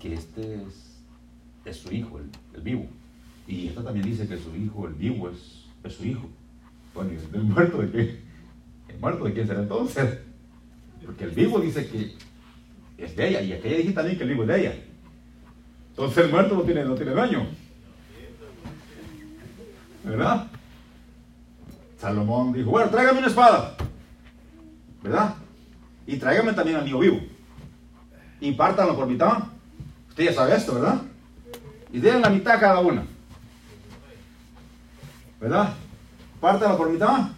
[0.00, 0.60] que este
[1.64, 2.20] es, su hijo,
[2.54, 2.86] el, vivo.
[3.48, 6.28] Y esta también dice que su hijo, el vivo, es, es su hijo.
[6.94, 8.20] Bueno, ¿y el muerto de qué?
[8.88, 10.18] ¿El muerto de quién será entonces?
[11.04, 12.14] Porque el vivo dice que
[12.96, 14.74] es de ella, y aquella dice también que el vivo es de ella.
[15.90, 17.46] Entonces el muerto no tiene, no tiene daño.
[20.04, 20.46] ¿Verdad?
[21.98, 23.74] Salomón dijo, bueno, tráigame una espada.
[25.02, 25.34] ¿Verdad?
[26.06, 27.20] Y tráigame también al niño vivo.
[28.40, 29.38] Y pártanlo por mitad.
[30.10, 31.00] Usted ya sabe esto, ¿verdad?
[31.92, 33.04] Y den la mitad cada una.
[35.40, 35.70] ¿Verdad?
[36.40, 37.28] Pártela por mitad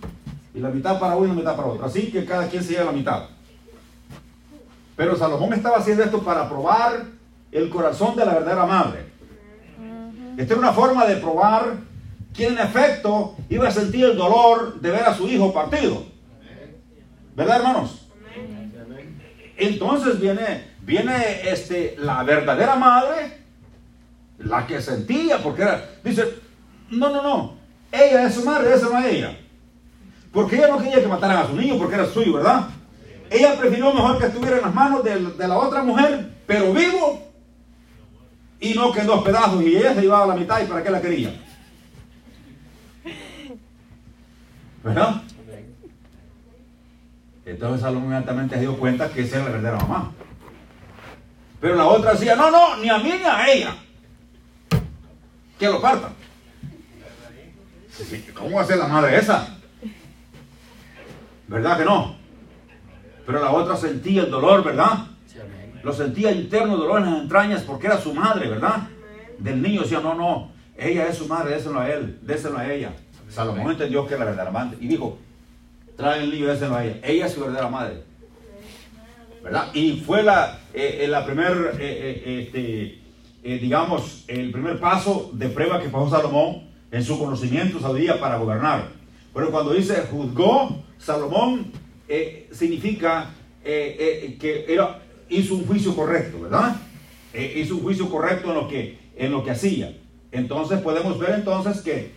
[0.55, 1.87] y la mitad para uno y la mitad para otro.
[1.87, 3.25] Así que cada quien se lleva la mitad.
[4.97, 7.05] Pero Salomón estaba haciendo esto para probar
[7.53, 9.07] el corazón de la verdadera madre.
[10.37, 11.86] Esta era una forma de probar
[12.37, 16.05] quién en efecto iba a sentir el dolor de ver a su hijo partido.
[17.35, 18.07] ¿Verdad, hermanos?
[19.57, 23.39] Entonces viene, viene este, la verdadera madre,
[24.39, 26.25] la que sentía, porque era, dice,
[26.91, 27.55] no, no, no,
[27.91, 29.37] ella es su madre, esa no es ella.
[30.31, 32.69] Porque ella no quería que mataran a su niño porque era suyo, ¿verdad?
[33.31, 37.23] Ella prefirió mejor que estuviera en las manos de, la otra mujer, pero vivo,
[38.61, 40.91] y no que en dos pedazos, y ella se llevaba la mitad, ¿y para qué
[40.91, 41.46] la quería?
[44.87, 45.21] ¿Verdad?
[47.45, 50.13] Entonces Salomón inmediatamente se dio cuenta que esa era la verdadera mamá.
[51.61, 53.77] Pero la otra decía, no, no, ni a mí ni a ella.
[55.59, 56.13] Que lo partan.
[58.33, 59.59] ¿Cómo va a ser la madre esa?
[61.49, 62.17] ¿Verdad que no?
[63.27, 65.09] Pero la otra sentía el dolor, ¿verdad?
[65.83, 68.89] Lo sentía interno dolor en las entrañas porque era su madre, ¿verdad?
[69.39, 72.93] Del niño decía, no, no, ella es su madre, déselo a él, déselo a ella.
[73.37, 75.19] Salomón entendió que era la verdadera madre y dijo,
[75.95, 77.01] trae el niño, déselo a ella.
[77.03, 78.03] Ella es su verdadera madre.
[79.45, 79.75] ¿Verdad?
[79.75, 85.91] Y fue la, eh, eh, primer, eh, este, digamos, el primer paso de prueba que
[85.91, 88.89] pasó Salomón en su conocimiento sabía para gobernar.
[89.35, 91.73] Pero cuando dice juzgó, Salomón
[92.53, 96.77] significa que era, hizo un juicio correcto, ¿verdad?
[97.55, 99.95] hizo un juicio correcto en lo que, en lo que hacía.
[100.33, 102.16] Entonces podemos ver entonces que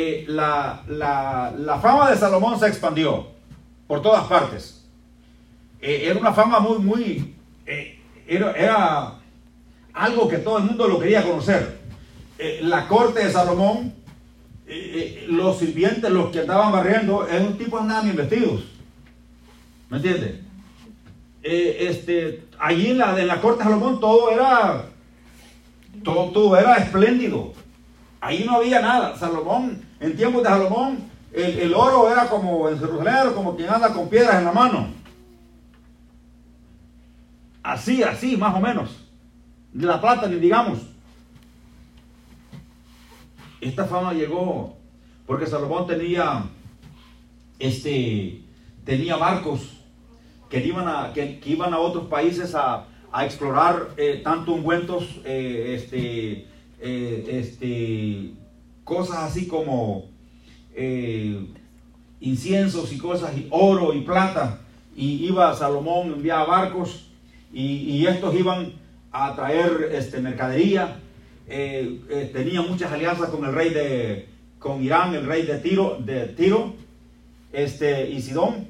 [0.00, 3.26] eh, la, fama de Salomón se expandió
[3.86, 4.86] por todas partes.
[5.80, 7.34] Eh, era una fama muy, muy,
[7.66, 9.14] eh, era,
[9.92, 11.78] algo que todo el mundo lo quería conocer.
[12.62, 13.92] la corte de Salomón,
[15.28, 18.62] los sirvientes, los que andaban barriendo, es un tipo andaban bien vestidos.
[19.90, 20.40] ¿Me entiendes?
[21.42, 24.84] este, allí en la, en la corte de Salomón todo era,
[26.04, 27.54] todo, todo era espléndido.
[28.20, 29.16] Ahí no había nada.
[29.16, 30.98] Salomón, en tiempos de Salomón,
[31.32, 34.88] el, oro era como en Jerusalén, como quien anda con piedras en la mano.
[37.62, 39.04] Así, así, más o menos.
[39.72, 40.78] De la plata, ni digamos.
[43.60, 44.76] Esta fama llegó
[45.26, 46.44] porque Salomón tenía,
[47.58, 48.40] este,
[48.84, 49.78] tenía barcos
[50.48, 52.86] que iban a, que, iban a otros países a,
[53.22, 56.46] explorar eh, tanto ungüentos, eh, este,
[56.80, 58.32] eh, este,
[58.88, 60.06] cosas así como
[60.74, 61.46] eh,
[62.20, 64.60] inciensos y cosas, y oro y plata.
[64.96, 67.10] Y iba Salomón, enviaba barcos
[67.52, 68.72] y, estos iban
[69.12, 71.00] a traer este, mercadería.
[71.46, 76.26] Eh, tenía muchas alianzas con el rey de, con Irán, el rey de Tiro, de
[76.26, 76.74] Tiro
[77.52, 78.66] este, y Sidón.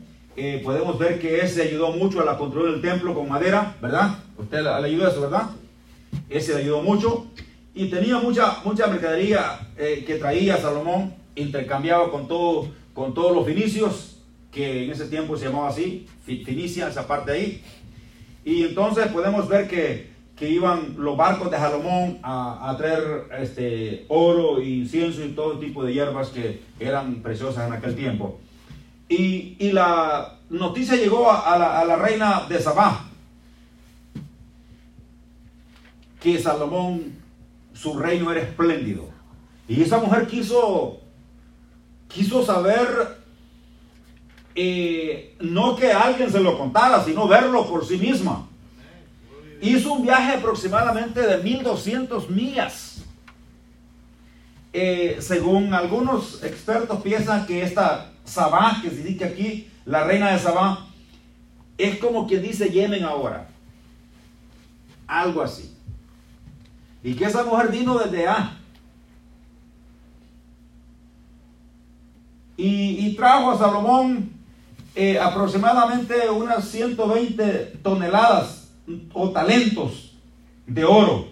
[0.64, 4.18] podemos ver que ese ayudó mucho a la construir el templo con madera, ¿verdad?
[4.36, 5.50] Usted le, ayudó eso, ¿verdad?
[6.28, 7.26] Ese ayudó mucho
[7.74, 13.46] y tenía mucha, mucha mercadería eh, que traía Salomón, intercambiaba con, todo, con todos los
[13.46, 14.16] finicios,
[14.50, 17.62] que en ese tiempo se llamaba así, Finicia, esa parte ahí.
[18.44, 24.04] Y entonces podemos ver que, que iban los barcos de Salomón a, a, traer este,
[24.08, 28.40] oro, incienso y todo tipo de hierbas que eran preciosas en aquel tiempo.
[29.08, 33.08] Y, y la noticia llegó a, la, a la reina de Sabá,
[36.20, 37.18] que Salomón
[37.80, 39.08] su reino era espléndido.
[39.68, 41.00] Y esa mujer quiso,
[42.08, 43.18] quiso saber,
[44.54, 48.48] eh, no que alguien se lo contara, sino verlo por sí misma.
[49.60, 53.02] Hizo un viaje aproximadamente de 1200 millas.
[54.72, 60.38] Eh, según algunos expertos piensan que esta Sabá, que se dice aquí, la reina de
[60.38, 60.86] Sabá,
[61.78, 63.48] es como quien dice Yemen ahora.
[65.06, 65.77] Algo así.
[67.02, 68.54] Y que esa mujer vino desde A.
[72.56, 74.32] Y, trajo a Salomón
[74.96, 78.72] eh, aproximadamente unas 120 toneladas
[79.12, 80.16] o talentos
[80.66, 81.28] de oro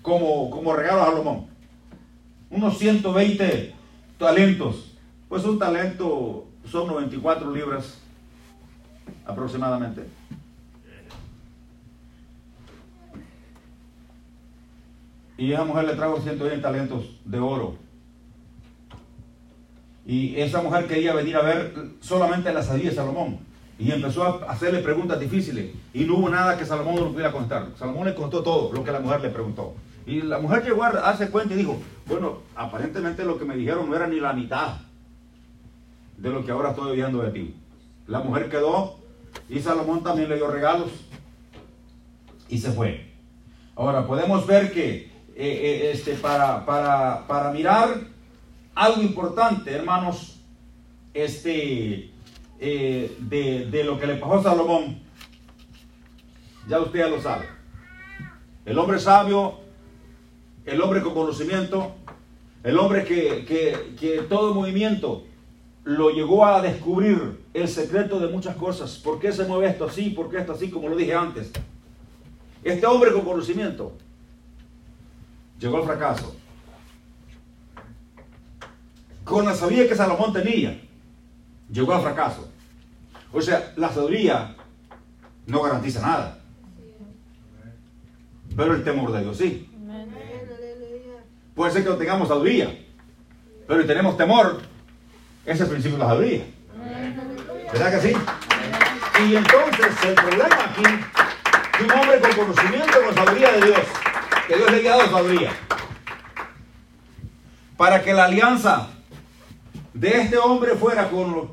[0.00, 1.46] como, como regalo a Salomón.
[2.50, 3.74] Unos 120
[4.18, 4.94] talentos.
[5.28, 7.98] Pues un talento son 94 libras
[9.26, 10.06] aproximadamente.
[15.38, 17.76] Y esa mujer le trajo 120 talentos de oro.
[20.04, 23.38] Y esa mujer quería venir a ver solamente la sabía Salomón.
[23.78, 25.70] Y empezó a hacerle preguntas difíciles.
[25.94, 27.68] Y no hubo nada que Salomón no pudiera contestar.
[27.78, 29.74] Salomón le contó todo lo que la mujer le preguntó.
[30.06, 33.88] Y la mujer llegó a darse cuenta y dijo, bueno, aparentemente lo que me dijeron
[33.88, 34.78] no era ni la mitad
[36.16, 37.54] de lo que ahora estoy oyendo de ti.
[38.08, 38.98] La mujer quedó
[39.48, 40.90] y Salomón también le dio regalos
[42.48, 43.12] y se fue.
[43.76, 48.00] Ahora podemos ver que eh, eh, este, para, para, mirar
[48.74, 50.40] algo importante, hermanos,
[51.14, 52.10] este,
[52.58, 54.98] eh, de, lo que le pasó a Salomón.
[56.66, 57.46] Ya usted lo sabe.
[58.66, 59.60] El hombre sabio,
[60.66, 61.94] el hombre con conocimiento,
[62.64, 65.22] el hombre que, que, que todo movimiento
[65.84, 68.98] lo llegó a descubrir el secreto de muchas cosas.
[68.98, 70.10] ¿Por qué se mueve esto así?
[70.10, 70.68] ¿Por qué esto así?
[70.68, 71.52] Como lo dije antes.
[72.64, 73.92] Este hombre con conocimiento
[75.58, 76.34] llegó el fracaso.
[79.28, 80.80] con la sabiduría que Salomón tenía,
[81.70, 82.50] llegó al fracaso.
[83.30, 84.56] O sea, la sabiduría
[85.46, 86.38] no garantiza nada.
[88.56, 89.70] Pero el temor de Dios sí.
[91.54, 92.74] Puede ser que no tengamos sabiduría,
[93.66, 94.62] pero si tenemos temor,
[95.44, 96.44] ese es el principio de la sabiduría.
[97.72, 98.16] ¿Verdad que sí?
[99.28, 100.82] Y entonces el problema aquí,
[101.76, 103.80] que un hombre con conocimiento, con sabiduría de Dios,
[104.48, 105.52] que Dios le haya dado sabiduría,
[107.76, 108.88] para que la alianza
[109.92, 111.50] de este hombre fuera con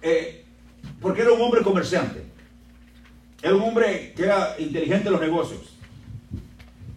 [0.00, 0.46] eh,
[1.00, 2.24] porque era un hombre comerciante,
[3.42, 5.76] era un hombre que era inteligente en los negocios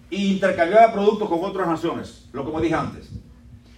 [0.09, 3.09] y intercambiaba productos con otras naciones, lo como dije antes.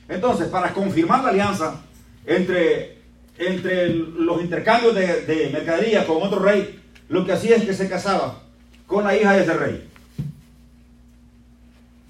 [0.07, 1.81] Entonces, para confirmar la alianza
[2.25, 2.99] entre,
[3.37, 7.89] entre los intercambios de, de mercadería con otro rey, lo que hacía es que se
[7.89, 8.43] casaba
[8.85, 9.92] con la hija de ese rey.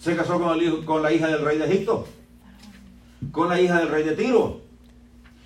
[0.03, 2.05] Se casó con, la hija del rey de Egipto,
[3.31, 4.59] con la hija del rey de Tiro.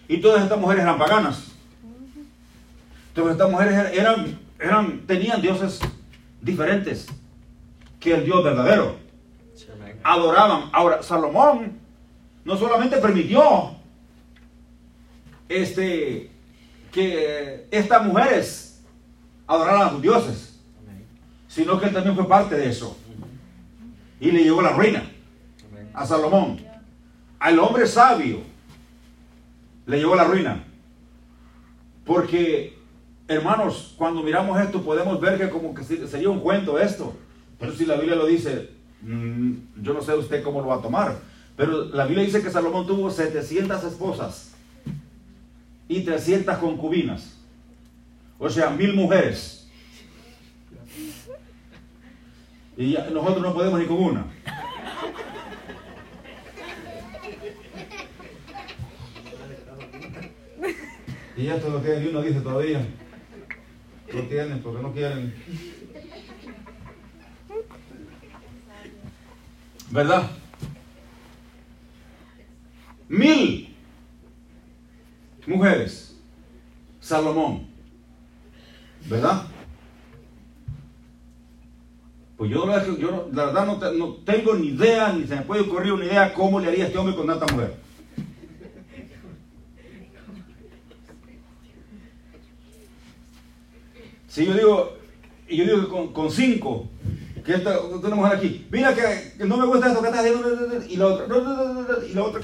[0.07, 1.51] Y todas estas mujeres eran paganas.
[3.13, 5.79] Todas estas mujeres eran, eran, tenían dioses
[6.41, 7.05] diferentes
[7.99, 8.95] que el Dios verdadero.
[10.01, 10.71] Adoraban.
[10.73, 11.77] Ahora, Salomón
[12.43, 13.75] no solamente permitió
[15.49, 16.31] este,
[16.91, 18.81] que estas mujeres
[19.45, 20.59] adoraran a sus dioses,
[21.47, 22.97] sino que él también fue parte de eso.
[24.19, 25.03] Y le llegó la ruina
[25.93, 26.59] a Salomón.
[27.39, 28.41] Al hombre sabio
[29.85, 30.63] le llegó la ruina.
[32.05, 32.77] Porque,
[33.27, 37.15] hermanos, cuando miramos esto podemos ver que como que sería un cuento esto.
[37.59, 38.69] Pero si la Biblia lo dice,
[39.01, 41.17] mm, yo no sé usted cómo lo va a tomar.
[41.55, 44.51] Pero la Biblia dice que Salomón tuvo 700 esposas
[45.87, 47.37] y 300 concubinas.
[48.37, 49.56] O sea, mil mujeres.
[52.77, 54.25] Y nosotros no podemos ni con una.
[61.35, 62.85] Y esto es lo que uno dice todavía.
[64.13, 65.33] No tienen porque no quieren.
[69.89, 70.29] ¿Verdad?
[73.09, 73.75] Mil
[75.47, 76.15] mujeres.
[76.99, 77.67] Salomón.
[79.05, 79.47] ¿Verdad?
[82.37, 85.93] Pues yo, yo la verdad no, no, tengo ni idea, ni se me puede ocurrir
[85.93, 87.75] una idea cómo le haría este hombre con tanta mujer.
[94.27, 94.97] Si yo digo,
[95.49, 96.87] y yo digo que con, con cinco,
[97.43, 100.85] que esta, una mujer aquí, mira que, que, no me gusta esto que estás haciendo,
[100.87, 101.25] y la otra,
[102.07, 102.41] y la otra,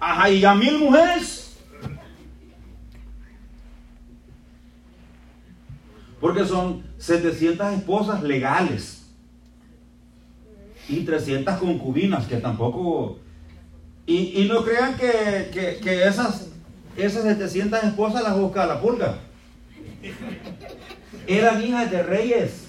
[0.00, 1.43] Ajá, y a mil mujeres.
[6.24, 9.02] Porque son 700 esposas legales
[10.88, 13.18] y 300 concubinas que tampoco...
[14.06, 16.48] Y, y no crean que, que, que, esas,
[16.96, 19.18] esas 700 esposas las busca la pulga.
[21.26, 22.68] Eran hijas de reyes,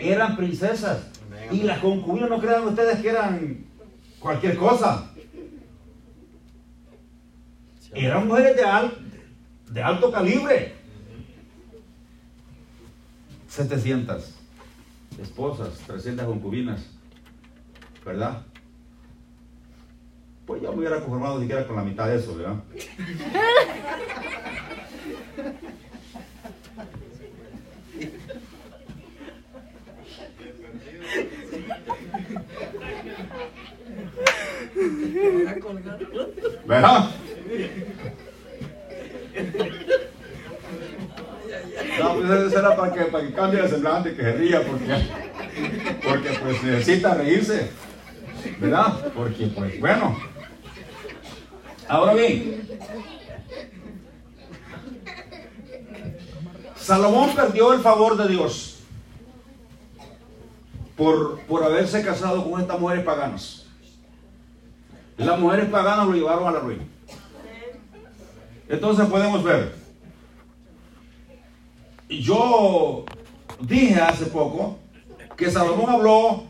[0.00, 1.00] eran princesas.
[1.52, 3.66] Y las concubinas no crean ustedes que eran
[4.20, 5.10] cualquier cosa.
[7.92, 8.62] Eran mujeres de,
[9.70, 10.77] de alto calibre.
[13.58, 14.34] 700
[15.20, 16.80] esposas, 300 concubinas,
[18.06, 18.42] ¿verdad?
[20.46, 22.62] Pues ya me hubiera conformado siquiera con la mitad de eso, ¿verdad?
[36.64, 37.10] ¿Verdad?
[41.98, 44.86] No, pues eso era para que, para que cambie el semblante, que ría, porque,
[46.08, 47.70] porque pues necesita reírse,
[48.58, 49.12] ¿verdad?
[49.14, 50.18] Porque pues bueno.
[51.88, 52.68] Ahora bien,
[56.76, 58.78] Salomón perdió el favor de Dios
[60.96, 63.66] por, por haberse casado con estas mujeres paganas.
[65.16, 66.84] Las mujeres paganas lo llevaron a la ruina.
[68.68, 69.77] Entonces podemos ver.
[72.08, 73.04] Yo
[73.60, 74.78] dije hace poco
[75.36, 76.44] que Salomón habló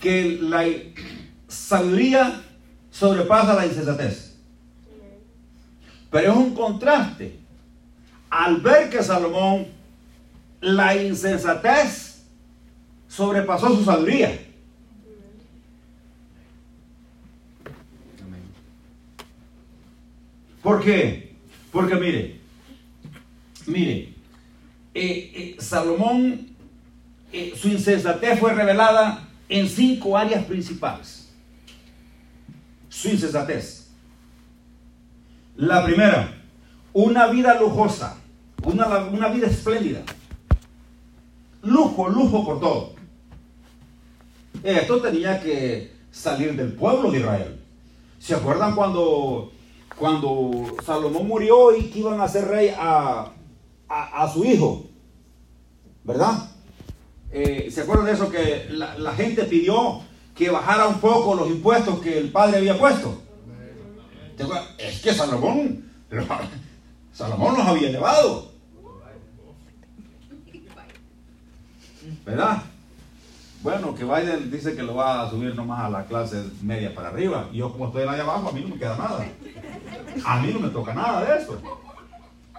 [0.00, 0.64] que la
[1.48, 2.42] sabiduría
[2.90, 4.36] sobrepasa la insensatez.
[6.10, 7.38] Pero es un contraste
[8.28, 9.66] al ver que Salomón
[10.60, 12.24] la insensatez
[13.08, 14.46] sobrepasó su sabiduría.
[20.62, 21.34] ¿Por qué?
[21.72, 22.40] Porque mire,
[23.66, 24.14] mire,
[24.92, 26.48] eh, eh, Salomón,
[27.32, 31.30] eh, su insensatez fue revelada en cinco áreas principales.
[32.88, 33.90] Su insensatez.
[35.56, 36.34] La primera,
[36.92, 38.16] una vida lujosa,
[38.64, 40.02] una, una vida espléndida.
[41.62, 42.94] Lujo, lujo por todo.
[44.62, 47.60] Esto tenía que salir del pueblo de Israel.
[48.18, 49.52] ¿Se acuerdan cuando,
[49.96, 53.30] cuando Salomón murió y que iban a hacer rey a,
[53.90, 54.86] a, su hijo?
[56.04, 56.48] ¿Verdad?
[57.32, 58.30] Eh, ¿Se acuerdan de eso?
[58.30, 60.00] Que la, gente pidió
[60.34, 63.20] que bajara un poco los impuestos que el padre había puesto.
[64.78, 65.90] Es que Salomón,
[67.12, 68.50] Salomón los había elevado.
[72.24, 72.62] ¿Verdad?
[73.62, 77.08] Bueno, que Biden dice que lo va a subir nomás a la clase media para
[77.08, 77.50] arriba.
[77.52, 79.26] Yo como estoy allá abajo, a mí no me queda nada.
[80.24, 81.60] A mí no me toca nada de eso.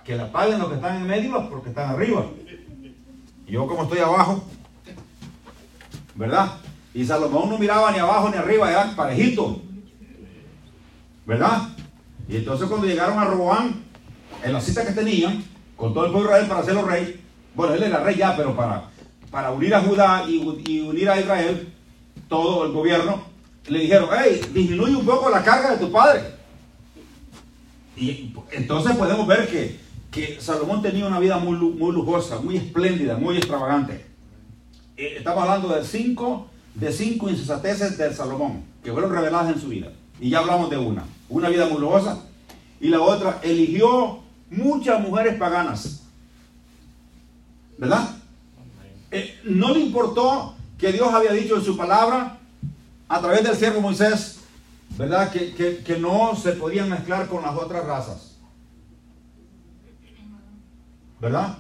[0.06, 2.26] Que la paguen los que están en medio porque están arriba.
[3.48, 4.44] Y yo como estoy abajo,
[6.16, 6.54] ¿verdad?
[6.94, 9.62] Y Salomón no miraba ni abajo ni arriba, era parejito.
[11.26, 11.70] ¿Verdad?
[12.28, 13.84] Y entonces cuando llegaron a Roboán,
[14.44, 15.44] en la cita que tenían,
[15.76, 17.22] con todo el pueblo de Israel para hacerlo rey,
[17.54, 18.92] bueno, él era rey ya, pero para
[19.32, 21.74] para unir a Judá y, unir a Israel,
[22.28, 23.24] todo el gobierno,
[23.68, 26.22] le dijeron, hey, disminuye un poco la carga de tu padre.
[27.96, 29.80] Y entonces podemos ver que,
[30.12, 34.06] que Salomón tenía una vida muy, lujosa, muy espléndida, muy extravagante.
[34.98, 39.70] Eh, estamos hablando de cinco, de cinco insensateces del Salomón que fueron reveladas en su
[39.70, 39.92] vida.
[40.20, 41.06] Y ya hablamos de una.
[41.30, 42.26] Una vida muy lujosa.
[42.82, 46.04] Y la otra, eligió muchas mujeres paganas.
[47.78, 48.10] ¿Verdad?
[49.12, 52.38] Eh, no le importó que Dios había dicho en su palabra
[53.08, 54.40] a través del siervo Moisés,
[54.98, 55.32] ¿verdad?
[55.32, 58.31] Que, no se podían mezclar con las otras razas.
[61.22, 61.60] ¿Verdad?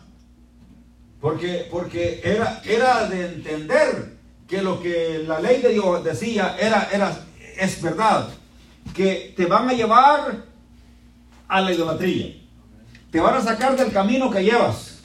[1.21, 6.89] Porque, porque era, era de entender que lo que la ley de Dios decía era,
[6.91, 7.15] era,
[7.57, 8.27] es verdad.
[8.95, 10.45] Que te van a llevar
[11.47, 12.35] a la idolatría.
[13.11, 14.99] Te van a sacar del camino que llevas.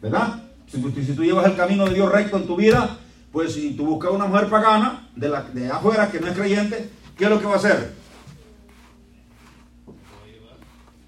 [0.00, 0.44] ¿Verdad?
[0.68, 2.96] Si, tú llevas el camino de Dios recto en tu vida,
[3.32, 6.88] pues si tú buscas una mujer pagana de, la, de afuera que no es creyente,
[7.18, 7.99] ¿qué es lo que va a hacer?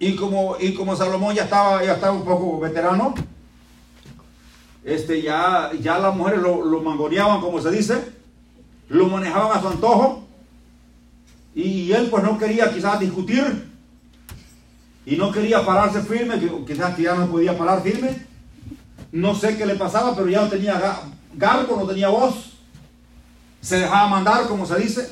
[0.02, 3.14] Y como, y como Salomón ya estaba, ya estaba un poco veterano,
[4.82, 8.12] este, ya, ya las mujeres lo, mangoneaban, como se dice,
[8.88, 10.24] lo manejaban a su antojo,
[11.54, 13.70] y él pues no quería quizás discutir,
[15.06, 16.34] y no quería pararse firme,
[16.66, 18.26] quizás ya no podía parar firme,
[19.12, 20.82] no sé qué le pasaba, pero ya no tenía
[21.34, 22.54] garbo, no tenía voz.
[23.60, 25.08] Se dejaba mandar, como se dice.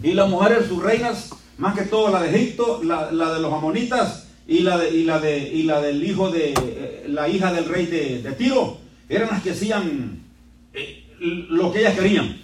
[0.00, 4.28] Y las mujeres, sus reinas, más que todo la de Egipto, la, de los amonitas
[4.46, 7.66] y la, de, y la, de, y la del hijo de, eh, la hija del
[7.66, 8.78] rey de, Tiro,
[9.08, 10.22] eran las que hacían
[10.72, 12.40] eh, lo que ellas querían.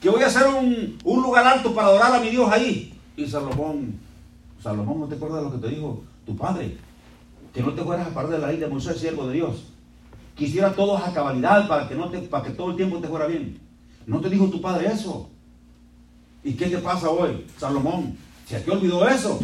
[0.00, 2.94] Que voy a hacer un, un lugar alto para adorar a mi Dios ahí.
[3.16, 3.98] Y Salomón,
[4.62, 6.76] Salomón, ¿no te acuerdas de lo que te dijo tu padre?
[7.52, 9.64] que no te fueras a parar de la ley de Moisés, siervo de Dios.
[10.36, 13.26] Quisiera todos a cabalidad para que, no te, para que todo el tiempo te fuera
[13.26, 13.58] bien.
[14.06, 15.28] ¿No te dijo tu padre eso?
[16.42, 18.16] ¿Y qué te pasa hoy, Salomón?
[18.46, 19.38] ¿Se te olvidó eso?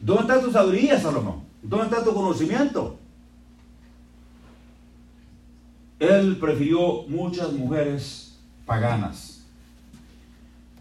[0.00, 1.42] ¿Dónde está tu sabiduría, Salomón?
[1.62, 2.98] ¿Dónde está tu conocimiento?
[5.98, 9.44] Él prefirió muchas mujeres paganas.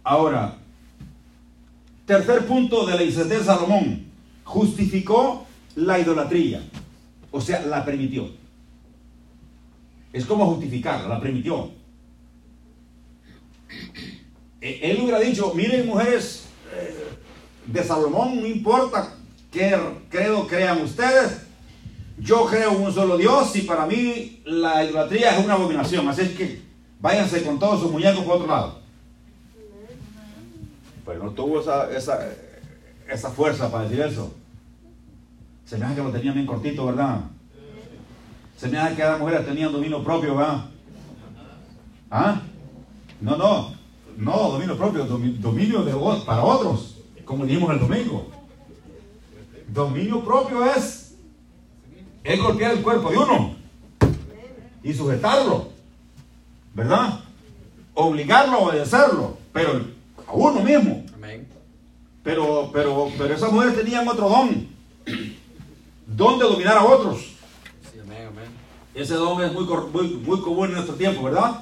[0.03, 0.59] Ahora,
[2.09, 4.03] Tercer punto de la de Salomón.
[4.43, 5.45] Justificó
[5.75, 6.59] la idolatría.
[7.29, 8.27] O sea, la permitió.
[10.11, 11.69] Es como justificarla, la permitió.
[14.61, 16.95] E, él hubiera dicho, miren mujeres eh,
[17.65, 19.13] de Salomón, no importa
[19.51, 19.77] qué
[20.09, 21.41] credo crean ustedes,
[22.19, 26.07] yo creo en un solo Dios y para mí la idolatría es una abominación.
[26.07, 26.61] Así es que
[26.99, 28.79] váyanse con todos sus muñecos por otro lado.
[31.05, 31.89] Pero no tuvo esa,
[33.07, 34.33] esa, fuerza para decir eso.
[35.65, 37.21] Se me hace que lo tenía bien cortito, ¿verdad?
[38.57, 40.65] Se me hace que las mujeres tenían dominio propio, ¿verdad?
[42.11, 42.41] ¿Ah?
[43.21, 43.78] No, no,
[44.19, 45.93] no, dominio propio, dominio de,
[46.25, 48.27] para otros, como dijimos el domingo.
[49.69, 51.15] Dominio propio es,
[52.25, 53.55] es golpear el cuerpo de uno
[54.83, 55.69] y sujetarlo,
[56.73, 57.21] ¿verdad?
[57.93, 59.85] Obligarlo a obedecerlo, pero
[60.27, 61.05] a uno mismo.
[62.21, 64.67] Pero, pero, pero esas mujeres tenían otro don.
[66.05, 67.35] Don de dominar a otros.
[68.93, 71.61] Ese don es muy, muy, común en nuestro tiempo, ¿verdad?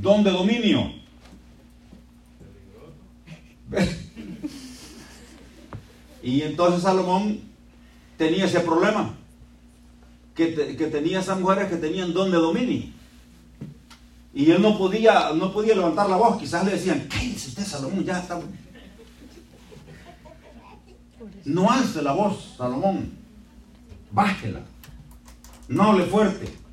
[0.00, 0.92] Don de dominio.
[6.22, 7.40] y entonces Salomón
[8.16, 9.14] tenía ese problema.
[10.34, 10.48] Que,
[10.90, 12.92] tenía esas mujeres que tenían don de dominio.
[14.32, 16.38] Y él no podía, no podía levantar la voz.
[16.38, 18.40] Quizás le decían, dice usted, Salomón, ya está.
[21.44, 23.12] No alce la voz, Salomón.
[24.10, 24.62] Bájela.
[25.68, 26.63] No hable fuerte.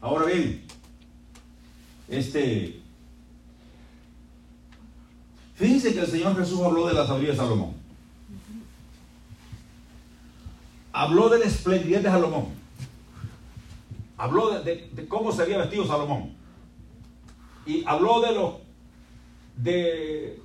[0.00, 0.64] Ahora bien,
[2.08, 2.80] este,
[5.54, 7.74] fíjense que el Señor Jesús habló de la sabiduría de Salomón.
[10.92, 12.46] Habló de la esplendidez de Salomón.
[14.16, 16.32] Habló de, cómo se había vestido Salomón.
[17.66, 18.60] Y habló de lo
[19.56, 20.40] de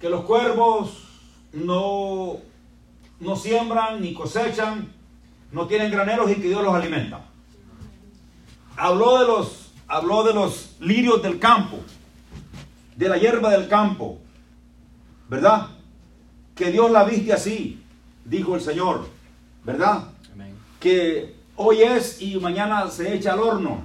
[0.00, 1.04] que los cuervos
[1.52, 2.38] no,
[3.20, 4.92] no siembran ni cosechan,
[5.52, 7.27] no tienen graneros y que Dios los alimenta.
[8.78, 11.78] Habló de los, habló de los lirios del campo,
[12.96, 14.18] de la hierba del campo,
[15.28, 15.66] ¿verdad?
[16.54, 17.82] Que Dios la viste así,
[18.24, 19.08] dijo el Señor,
[19.64, 20.04] ¿verdad?
[20.78, 23.84] Que hoy es y mañana se echa al horno,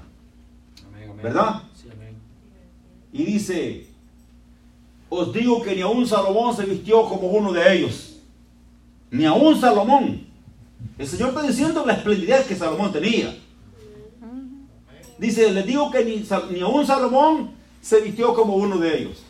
[1.24, 1.64] ¿verdad?
[3.12, 3.88] Y dice,
[5.10, 8.20] os digo que ni aún Salomón se vistió como uno de ellos.
[9.10, 10.28] Ni aún Salomón.
[10.98, 13.36] El Señor está diciendo la esplendidez que Salomón tenía.
[15.24, 17.52] Dice, les digo que ni, ni Salomón
[17.82, 19.24] se vistió como uno de ellos.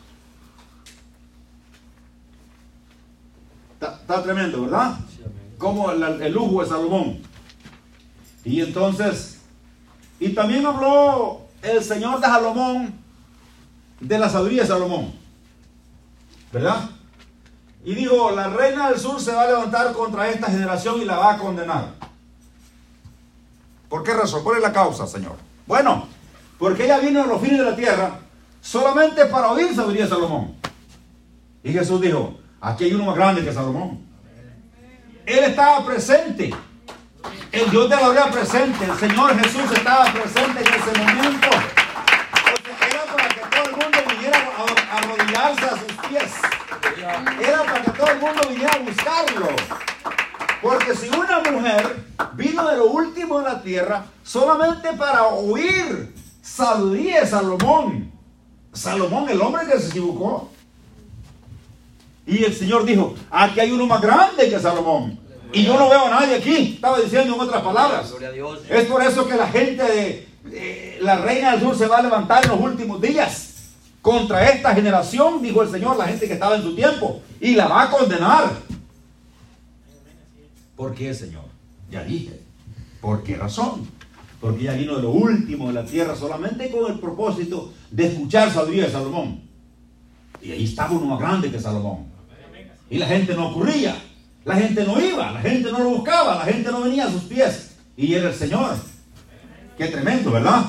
[3.80, 4.98] Está, tremendo, ¿verdad?
[5.56, 7.22] Como el, el lujo de Salomón.
[8.44, 9.41] Y entonces,
[10.20, 12.91] y también habló el Señor de Salomón
[14.00, 15.14] de la sabiduría de Salomón.
[16.52, 16.89] ¿Verdad?
[17.86, 21.18] Y dijo, la reina del sur se va a levantar contra esta generación y la
[21.18, 21.89] va a condenar.
[23.88, 24.44] ¿Por qué razón?
[24.44, 25.53] ¿Cuál es la causa, Señor?
[25.66, 26.07] Bueno,
[26.57, 28.20] porque ella vino a los fines de la tierra
[28.61, 30.55] solamente para oír sabiduría de Salomón.
[31.64, 34.05] Y Jesús dijo, aquí hay uno más grande que Salomón.
[35.26, 36.53] Él estaba presente.
[37.51, 38.86] El Dios de la gloria presente.
[38.86, 41.47] El Señor Jesús estaba presente en ese momento
[44.93, 46.32] arrodillarse a sus pies.
[47.41, 49.55] Era para que todo el mundo viniera a buscarlo.
[50.64, 52.05] Porque si una mujer
[52.36, 58.11] vino de lo último de la tierra solamente para oír sabiduría de Salomón,
[58.72, 60.49] Salomón, el hombre que se equivocó.
[62.26, 65.20] Y el Señor dijo, aquí hay uno más grande que Salomón.
[65.51, 66.76] Y yo no veo a nadie aquí.
[66.76, 68.14] Estaba diciendo en otras palabras.
[68.70, 72.43] Es por eso que la gente de la reina del sur se va a levantar
[72.45, 73.49] en los últimos días
[74.01, 77.68] contra esta generación, dijo el Señor, la gente que estaba en su tiempo, y la
[77.68, 78.51] va a condenar.
[80.76, 81.45] ¿Por qué, Señor?
[81.91, 82.39] Ya dije.
[83.01, 83.88] ¿Por qué razón?
[84.39, 88.51] Porque ya vino de lo último de la tierra solamente con el propósito de escuchar
[88.51, 89.41] sabiduría de Salomón.
[90.41, 92.05] Y ahí estaba uno más grande que Salomón.
[92.89, 93.95] Y la gente no ocurría.
[94.45, 97.24] La gente no iba, la gente no lo buscaba, la gente no venía a sus
[97.24, 97.76] pies.
[97.95, 98.76] Y era el Señor.
[99.78, 100.65] Qué tremendo, ¿verdad?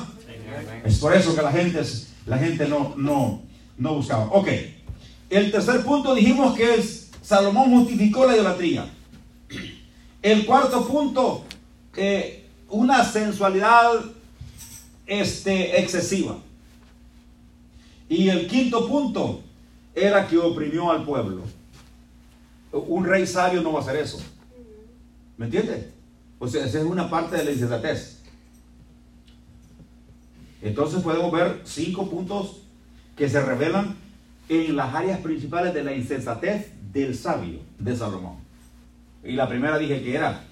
[0.85, 1.81] Es por eso que la gente
[2.25, 3.41] la gente no, no,
[3.77, 4.25] no buscaba.
[4.31, 4.47] Ok,
[5.29, 8.89] el tercer punto dijimos que es Salomón justificó la idolatría.
[10.25, 11.43] El cuarto punto,
[11.95, 14.05] eh, una sensualidad
[15.05, 16.39] este, excesiva.
[18.09, 19.43] Y el quinto punto
[19.93, 21.43] era que oprimió al pueblo.
[22.71, 24.17] Un rey sabio no va a hacer eso.
[25.37, 25.89] ¿Me entiendes?
[26.39, 28.23] O sea, esa es una parte de la insensatez.
[30.63, 32.63] Entonces podemos ver cinco puntos
[33.15, 33.95] que se revelan
[34.49, 38.44] en las áreas principales de la insensatez del sabio de Salomón.
[39.25, 40.43] Y la primera dije que era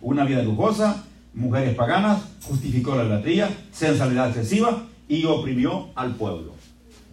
[0.00, 1.04] una vida lujosa,
[1.34, 6.54] mujeres paganas, justificó la idolatría, sensualidad excesiva y oprimió al pueblo.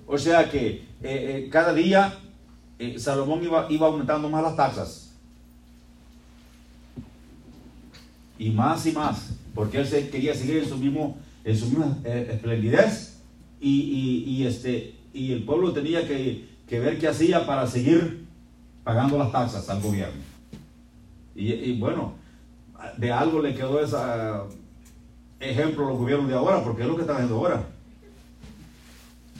[0.07, 2.17] O sea que eh, eh, cada día
[2.79, 5.11] eh, Salomón iba, aumentando más las taxas.
[8.37, 11.97] Y más y más, porque él se quería seguir en su mismo en su misma
[12.03, 13.17] esplendidez
[13.59, 18.25] y, este, y el pueblo tenía que, ver qué hacía para seguir
[18.83, 20.28] pagando las taxas al gobierno.
[21.39, 22.15] Y, bueno,
[22.97, 23.95] de algo le quedó ese
[25.39, 27.63] ejemplo a los gobiernos de ahora, porque es lo que están haciendo ahora,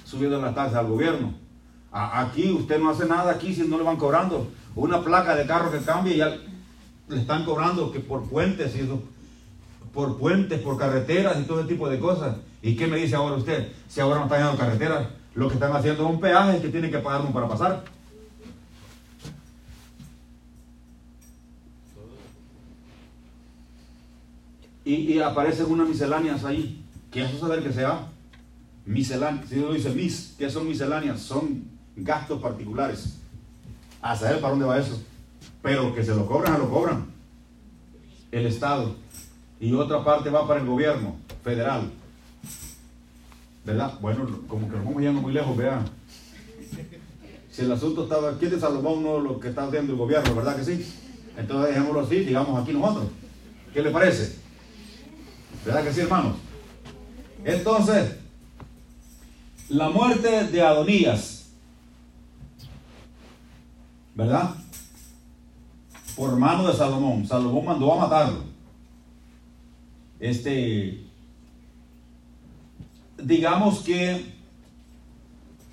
[0.06, 1.34] subiendo las taxas al gobierno.
[1.91, 5.72] aquí usted no hace nada aquí si no le van cobrando una placa de carro
[5.72, 6.38] que cambia ya
[7.10, 9.02] le están cobrando que por puentes y eso
[9.93, 12.38] por puentes, por carreteras y todo ese tipo de cosas.
[12.62, 13.72] ¿Y qué me dice ahora usted?
[13.88, 16.91] Si ahora no están haciendo carreteras, lo que están haciendo es un peaje que tienen
[16.91, 17.84] que pagar para pasar.
[24.86, 26.84] Y, aparecen unas misceláneas ahí.
[27.12, 28.08] ¿Qué es saber que sea?
[28.86, 29.48] Misceláneas.
[29.50, 31.20] Si uno dice mis, ¿qué son misceláneas?
[31.20, 31.64] Son
[31.96, 33.18] gastos particulares.
[34.02, 35.02] A saber para dónde va eso.
[35.62, 37.06] Pero que se lo cobran, se lo cobran.
[38.32, 38.96] El Estado.
[39.60, 41.92] Y otra parte va para el gobierno federal.
[43.66, 43.94] ¿Verdad?
[44.00, 45.86] Bueno, como que nos vamos yendo muy lejos, vean.
[47.52, 50.56] Si el asunto estaba aquí de Salomón, no lo que está haciendo el gobierno, ¿verdad
[50.56, 50.94] que sí?
[51.38, 53.08] Entonces dejémoslo así, digamos aquí nosotros.
[53.74, 54.39] ¿Qué le parece?
[55.66, 56.36] ¿Verdad que sí, hermanos?
[57.43, 58.16] Entonces,
[59.70, 61.49] la muerte de Adonías,
[64.16, 64.55] ¿verdad?
[66.16, 67.26] Por mano de Salomón.
[67.26, 68.43] Salomón mandó a matarlo.
[70.20, 71.01] Este,
[73.18, 74.34] digamos que,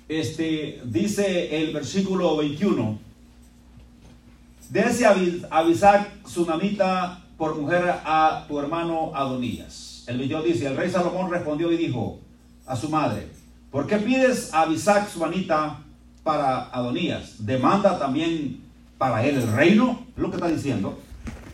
[0.07, 3.07] este, dice el versículo 21,
[4.69, 5.05] Dese
[5.49, 10.03] avisar Tsunamita por mujer a tu hermano Adonías.
[10.07, 12.19] El video dice, el rey Salomón respondió y dijo
[12.65, 13.27] a su madre,
[13.71, 15.79] ¿por qué pides a Abisac Suanita
[16.23, 17.45] para Adonías?
[17.45, 18.63] ¿Demanda también
[18.97, 20.05] para él el reino?
[20.15, 20.97] Lo que está diciendo.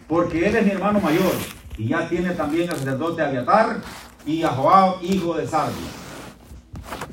[0.08, 1.34] Porque él es mi hermano mayor
[1.78, 3.82] y ya tiene también al sacerdote Abiatar
[4.26, 5.76] y a Joab, hijo de Sardia.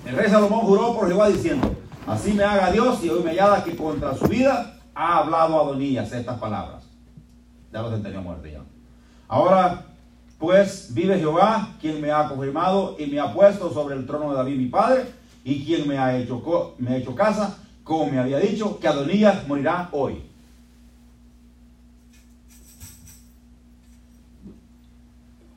[0.06, 1.74] El rey Salomón juró por Jehová diciendo,
[2.06, 6.12] así me haga Dios y hoy me hallada que contra su vida ha hablado Adonías
[6.12, 6.79] estas palabras.
[7.72, 8.62] Ya lo entendió muerte ya.
[9.28, 9.86] Ahora,
[10.38, 14.36] pues vive Jehová, quien me ha confirmado y me ha puesto sobre el trono de
[14.36, 15.04] David mi padre,
[15.44, 19.46] y quien me ha hecho, me ha hecho casa, como me había dicho, que Adonías
[19.46, 20.22] morirá hoy.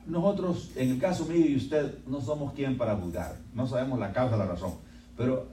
[0.06, 4.12] Nosotros, en el caso mío y usted, no somos quien para juzgar, no sabemos la
[4.12, 4.74] causa, la razón,
[5.16, 5.48] pero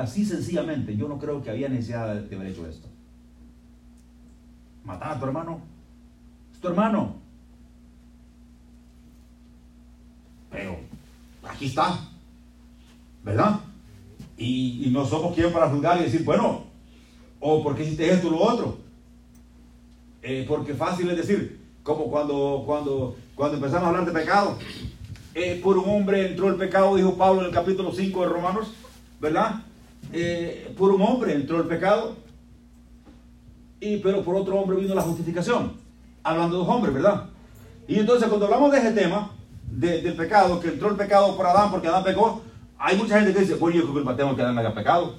[0.00, 2.88] así sencillamente, yo no creo que había necesidad de, haber hecho esto.
[4.88, 5.60] Matar a tu hermano.
[6.50, 7.14] Es tu hermano.
[10.50, 10.78] Pero
[11.46, 12.00] aquí está.
[13.22, 13.60] ¿Verdad?
[14.38, 16.64] Y, no somos quien para juzgar y decir, bueno,
[17.38, 18.78] o porque hiciste esto o lo otro.
[20.22, 24.58] Eh, porque fácil es decir, como cuando, cuando, cuando empezamos a hablar de pecado.
[25.34, 28.72] Eh, por un hombre entró el pecado, dijo Pablo en el capítulo 5 de Romanos.
[29.20, 29.62] ¿verdad?
[30.12, 32.16] Eh, por un hombre entró el pecado,
[33.80, 35.72] y, pero por otro hombre vino la justificación,
[36.22, 37.24] hablando de dos hombres, ¿verdad?
[37.86, 39.30] Y entonces cuando hablamos de ese tema,
[39.70, 42.42] del pecado, que entró el pecado por Adán porque Adán pecó,
[42.78, 45.14] hay mucha gente que dice, bueno, yo qué culpa tengo que Adán haya pecado.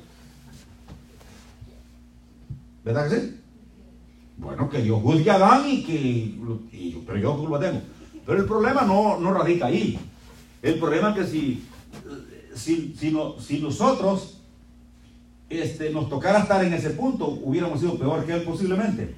[2.84, 3.40] ¿Verdad que sí?
[4.38, 6.40] Bueno, que Dios juzgue a Adán y que,
[7.06, 7.82] pero yo qué culpa tengo.
[8.26, 10.00] Pero el problema no, no radica ahí.
[10.62, 11.64] El problema es que si
[12.60, 12.96] si,
[13.40, 14.39] si, nosotros
[15.50, 19.16] este, nos tocara estar en ese punto, hubiéramos sido peor que él posiblemente.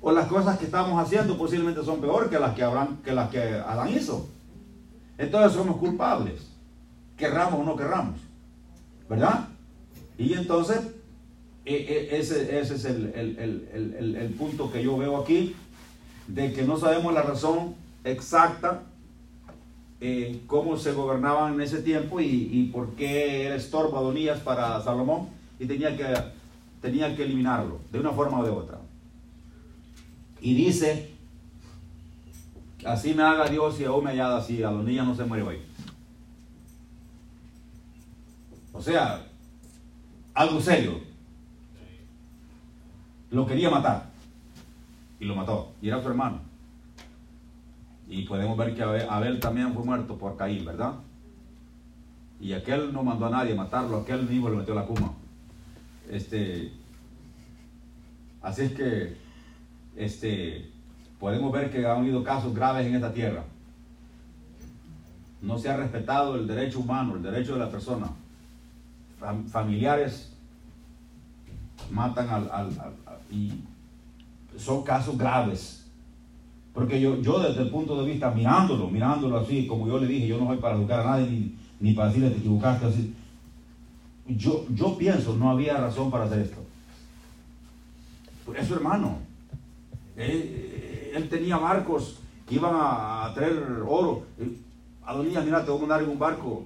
[0.00, 3.30] O las cosas que estamos haciendo posiblemente son peor que las que, habrán, que, las
[3.30, 4.28] que Adán hizo.
[5.18, 6.48] Entonces somos culpables,
[7.16, 8.20] querramos o no querramos.
[9.08, 9.48] ¿Verdad?
[10.18, 10.80] Y entonces,
[11.64, 15.54] e, e, ese, ese es el, el, el punto que yo veo aquí,
[16.28, 18.82] de que no sabemos la razón exacta
[20.00, 25.28] eh, cómo se gobernaban en ese tiempo y, por qué era estorbo Adonías para Salomón
[25.58, 26.04] y tenía que,
[26.80, 28.78] tenía que eliminarlo de una forma o de otra.
[30.40, 31.14] Y dice,
[32.84, 35.58] así me haga Dios y aún me haya así, Adonías no se muere hoy.
[38.72, 39.26] O sea,
[40.34, 41.00] algo serio.
[43.30, 44.10] Lo quería matar
[45.18, 46.40] y lo mató y era su hermano.
[48.08, 50.94] Y podemos ver que Abel también fue muerto por Caín, ¿verdad?
[52.40, 55.12] Y aquel no mandó a nadie a matarlo, aquel mismo le metió la cuma.
[56.10, 56.72] Este,
[58.42, 59.16] así es que
[59.96, 60.70] este,
[61.18, 63.44] podemos ver que han habido casos graves en esta tierra.
[65.42, 68.08] No se ha respetado el derecho humano, el derecho de la persona.
[69.48, 70.32] familiares
[71.90, 72.70] matan al,
[73.30, 73.52] y
[74.56, 75.86] son casos graves
[76.76, 80.26] porque yo, yo desde el punto de vista, mirándolo, mirándolo así, como yo le dije,
[80.26, 81.50] yo no soy para educar a nadie
[81.80, 83.14] ni, para decirle te equivocaste así.
[84.28, 86.58] Yo, yo pienso, no había razón para hacer esto.
[88.44, 89.18] Por eso, hermano,
[90.16, 92.18] él, tenía barcos
[92.48, 93.56] que iban a, traer
[93.86, 94.24] oro.
[95.04, 96.64] A Donilla, mira, te voy a mandar en un barco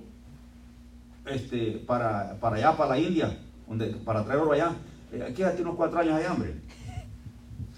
[1.26, 3.38] este, para, para allá, para la India,
[3.68, 4.72] donde, para traer oro allá.
[5.12, 6.54] Eh, quédate unos cuatro años de hambre.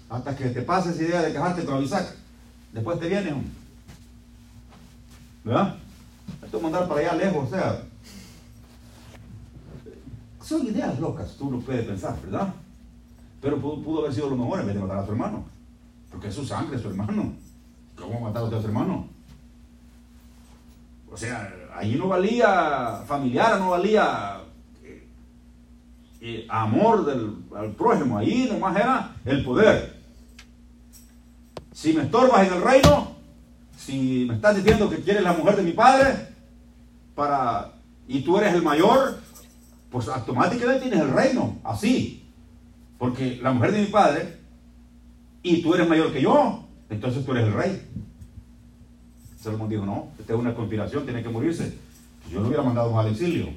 [0.09, 2.15] Hasta que te pases idea de quejarte con Isaac.
[2.71, 3.51] Después te viene un.
[5.43, 5.75] ¿Verdad?
[6.43, 7.83] Esto mandar para allá lejos, o sea.
[10.43, 12.53] Son ideas locas, tú lo puedes pensar, ¿verdad?
[13.41, 15.45] Pero pudo, haber sido lo mejor en vez de matar a su hermano.
[16.11, 17.33] Porque es su sangre, su hermano.
[17.97, 19.07] ¿Cómo matar a su hermano?
[21.09, 24.41] O sea, allí no valía familiar, no valía.
[24.83, 25.07] Eh,
[26.19, 30.01] eh, amor del, al prójimo, ahí nomás era el poder.
[31.71, 33.15] Si me estorbas en el reino,
[33.77, 36.27] si me estás diciendo que quieres la mujer de mi padre,
[37.15, 37.73] para,
[38.07, 39.22] y tú eres el mayor,
[39.93, 42.23] pues automáticamente tienes el reino, así.
[42.97, 44.39] Porque la mujer de mi padre,
[45.43, 47.87] y tú eres mayor que yo, entonces tú eres el rey.
[49.39, 51.77] Salomón dijo, no, esta es una conspiración, tiene que morirse.
[52.31, 53.49] Yo lo hubiera mandado al exilio.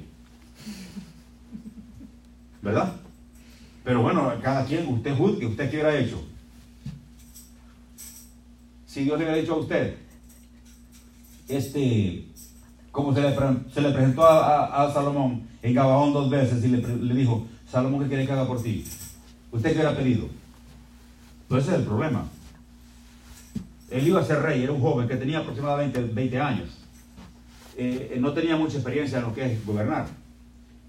[2.61, 2.93] ¿Verdad?
[3.83, 6.23] Pero bueno, cada quien, usted juzgue, usted qué hubiera hecho.
[8.85, 9.95] Si Dios le hubiera dicho a usted,
[11.47, 12.27] este,
[12.97, 13.35] como se le,
[13.71, 18.25] se le presentó a, Salomón en Gabaón dos veces y le, dijo, Salomón, ¿qué quiere
[18.25, 18.83] que haga por ti?
[19.51, 20.27] ¿Usted qué hubiera pedido?
[21.47, 22.25] Pues ese es el problema.
[23.91, 26.69] Él iba a ser rey, era un joven que tenía aproximadamente 20 años.
[27.75, 30.07] Eh, no tenía mucha experiencia en lo que es gobernar.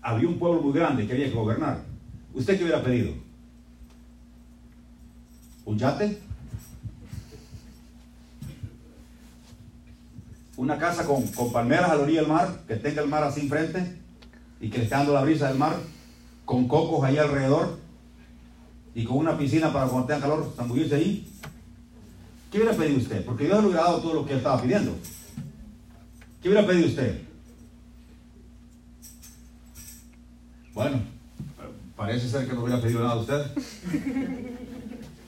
[0.01, 1.83] Había un pueblo muy grande que había que gobernar.
[2.33, 3.13] ¿Usted qué hubiera pedido?
[5.67, 6.19] ¿Un yate?
[10.59, 13.97] Una casa con, palmeras a la orilla del mar, que tenga el mar así enfrente
[14.61, 15.77] y que le esté dando la brisa del mar,
[16.45, 17.79] con cocos ahí alrededor
[18.93, 21.33] y con una piscina para cuando tenga calor zambullirse ahí.
[22.51, 23.25] ¿Qué hubiera pedido usted?
[23.25, 24.97] Porque Dios le hubiera dado todo lo que él estaba pidiendo.
[26.43, 27.23] ¿Qué hubiera pedido usted?
[30.75, 31.01] Bueno,
[31.95, 33.47] parece ser que no hubiera pedido nada a usted.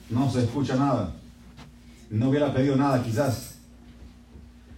[0.09, 1.15] No se escucha nada.
[2.09, 3.60] No hubiera pedido nada quizás.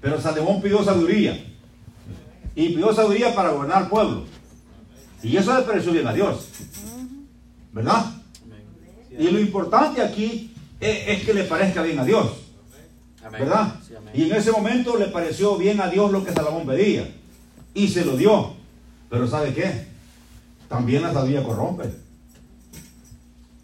[0.04, 1.42] Pero Salomón pidió sabiduría.
[2.56, 4.26] Y pidió sabiduría para gobernar el pueblo.
[5.24, 6.50] Y eso le pareció bien a Dios.
[7.72, 8.12] ¿Verdad?
[9.18, 12.34] Y lo importante aquí es, que le parezca bien a Dios.
[13.32, 13.76] ¿Verdad?
[14.14, 17.10] Y en ese momento le pareció bien a Dios lo que Salomón pedía.
[17.74, 18.56] Y se lo dio.
[19.10, 19.88] Pero ¿sabe qué?
[20.68, 21.84] También la sabiduría corrompe.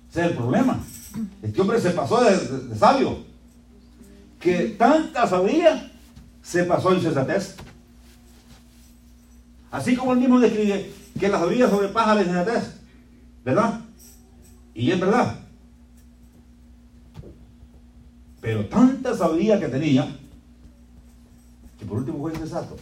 [0.09, 0.79] Ese es el problema.
[1.43, 3.25] Este hombre se pasó de, de sabio.
[4.39, 5.88] Que tanta sabiduría
[6.41, 7.55] se pasó en sensatez.
[9.71, 12.79] Así como él mismo describe que la sabiduría sobrepasa la sensatez.
[13.43, 13.81] ¿Verdad?
[14.73, 15.39] Y es verdad.
[18.41, 20.07] Pero tanta sabiduría que tenía,
[21.77, 22.77] que por último fue insensato.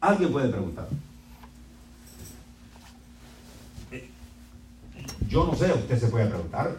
[0.00, 0.88] Alguien puede preguntar.
[3.92, 4.10] Eh,
[5.28, 6.76] yo no sé, usted se puede preguntar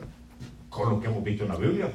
[0.73, 1.91] con lo que hemos visto en la Biblia,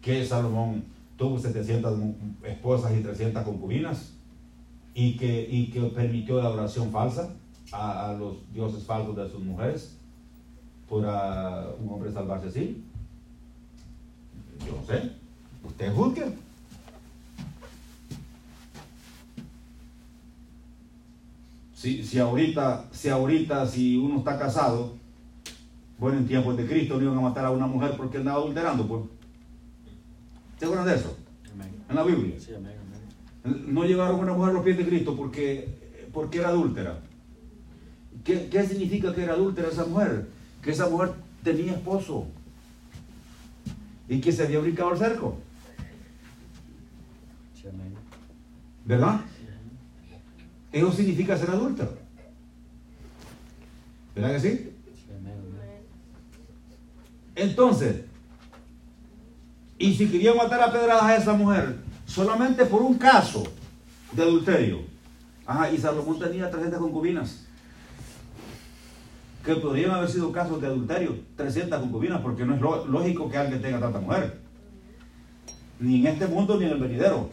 [0.00, 0.84] que Salomón
[1.16, 1.98] tuvo 700
[2.44, 4.12] esposas y 300 concubinas
[4.94, 7.34] y que, y que permitió la adoración falsa
[7.72, 9.96] a, los dioses falsos de sus mujeres.
[10.88, 12.84] ¿Podrá un hombre salvarse así?
[14.64, 15.10] Yo no sé.
[15.64, 16.24] Usted juzgue.
[21.74, 25.03] Si, si, ahorita, si ahorita, si uno está casado
[26.04, 28.86] bueno, en tiempos de Cristo no iban a matar a una mujer porque andaba adulterando,
[28.86, 29.04] pues.
[30.58, 31.16] ¿Se acuerdan de eso?
[31.88, 32.38] En la Biblia.
[32.38, 32.74] Sí, amén,
[33.66, 36.98] No llevaron a una mujer a los pies de Cristo porque, porque era adúltera.
[38.22, 40.28] ¿Qué, ¿Qué significa que era adúltera esa mujer?
[40.60, 42.26] Que esa mujer tenía esposo
[44.06, 45.38] y que se había brincado el cerco.
[48.84, 49.22] ¿Verdad?
[50.70, 51.96] Eso significa ser adúltero.
[54.14, 54.73] ¿Verdad que sí?
[57.34, 58.04] Entonces,
[59.78, 61.76] y si quería matar a pedradas a esa mujer,
[62.06, 63.42] solamente por un caso
[64.12, 64.82] de adulterio.
[65.46, 67.44] Ajá, y Salomón tenía 300 concubinas.
[69.44, 73.60] Que podrían haber sido casos de adulterio, 300 concubinas, porque no es lógico que alguien
[73.60, 74.40] tenga tanta mujer.
[75.80, 77.28] Ni en este mundo ni en el venidero.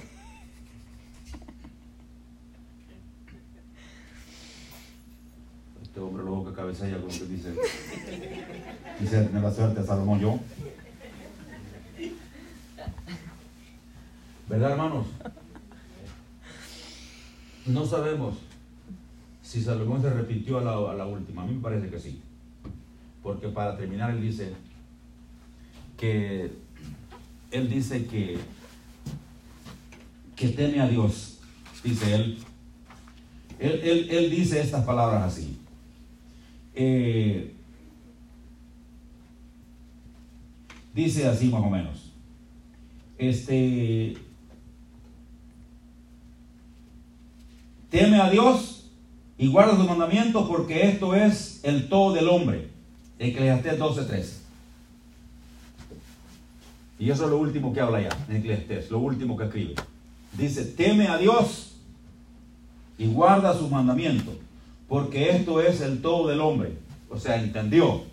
[5.81, 7.53] Este hombre loco que cabecilla como que dice.
[8.99, 10.39] Quisiera tener la suerte de Salomón yo.
[14.47, 15.07] ¿Verdad, hermanos?
[17.65, 18.35] No sabemos
[19.41, 21.43] si Salomón se repitió a la, última.
[21.43, 22.21] A mí me parece que sí.
[23.23, 24.53] Porque para terminar, él dice
[25.97, 26.51] que
[27.51, 28.39] él dice que
[30.35, 31.39] que teme a Dios.
[31.83, 32.37] Dice él.
[33.59, 35.59] Él, él, él dice estas palabras así.
[36.73, 37.53] Eh,
[40.93, 42.11] Dice así más o menos.
[43.17, 44.17] Este,
[47.89, 48.89] teme a Dios
[49.37, 52.69] y guarda sus mandamientos porque esto es el todo del hombre.
[53.19, 54.41] Eclesiastés 12.3.
[56.99, 59.75] Y eso es lo último que habla ya en Eclesiastés, lo último que escribe.
[60.37, 61.75] Dice, teme a Dios
[62.97, 64.35] y guarda sus mandamientos,
[64.87, 66.73] porque esto es el todo del hombre.
[67.09, 68.03] O sea, entendió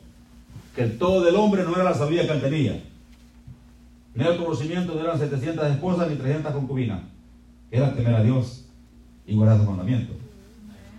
[0.78, 2.84] que el todo del hombre no era la sabiduría que él tenía.
[4.14, 7.00] Era el conocimiento, no eran 700 esposas ni 300 concubinas.
[7.68, 8.64] Era temer a Dios
[9.26, 10.14] y guardar sus mandamientos.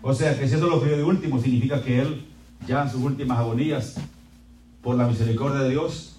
[0.02, 2.26] O sea, que si eso lo pidió de último, significa que él,
[2.68, 3.96] ya en sus últimas agonías,
[4.82, 6.18] por la misericordia de Dios,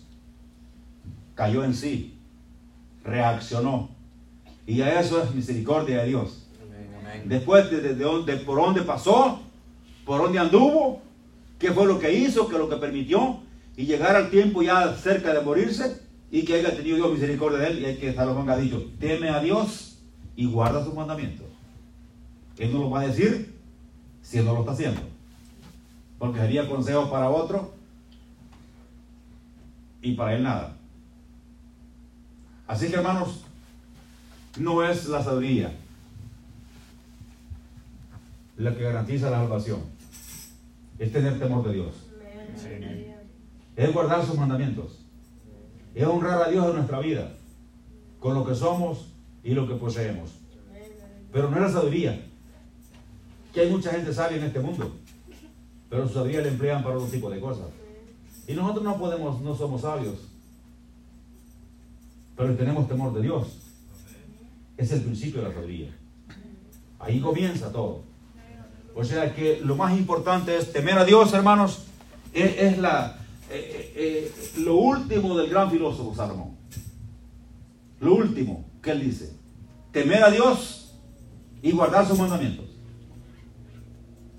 [1.34, 2.14] cayó en sí,
[3.04, 3.90] reaccionó.
[4.66, 6.46] Y a eso es misericordia de Dios.
[7.26, 9.38] Después de, de, por dónde pasó,
[10.06, 11.02] por dónde anduvo,
[11.58, 13.40] qué fue lo que hizo, qué es lo que permitió,
[13.80, 17.66] y llegar al tiempo ya cerca de morirse, y que haya tenido Dios misericordia de
[17.68, 20.02] él, y hay que Salomón ha dicho, teme a Dios
[20.36, 21.46] y guarda sus mandamientos.
[22.58, 23.54] Él no lo va a decir
[24.20, 25.00] si él no lo está haciendo.
[26.18, 27.72] Porque sería consejo para otro
[30.02, 30.76] y para él nada.
[32.66, 33.44] Así que hermanos,
[34.58, 35.72] no es la sabiduría
[38.58, 39.80] la que garantiza la salvación.
[40.98, 41.94] Es tener temor de Dios.
[43.76, 45.04] Es guardar sus mandamientos.
[45.94, 47.32] Es honrar a Dios en nuestra vida,
[48.18, 49.12] con lo que somos
[49.42, 50.30] y lo que poseemos.
[51.32, 52.26] Pero no es la sabiduría.
[53.52, 54.96] Que hay mucha gente sabia en este mundo,
[55.88, 57.66] pero su sabiduría la emplean para otro tipo de cosas.
[58.46, 60.16] Y nosotros no podemos, no somos sabios,
[62.36, 63.58] pero tenemos temor de Dios.
[64.76, 65.94] Es el principio de la sabiduría.
[66.98, 68.02] Ahí comienza todo.
[68.94, 71.84] O sea que lo más importante es temer a Dios, hermanos.
[72.32, 73.18] Es, la,
[73.52, 76.56] eh, eh, eh, lo último del gran filósofo Salomón.
[77.98, 79.32] Lo último que él dice.
[79.90, 80.94] Temer a Dios
[81.60, 82.66] y guardar sus mandamientos.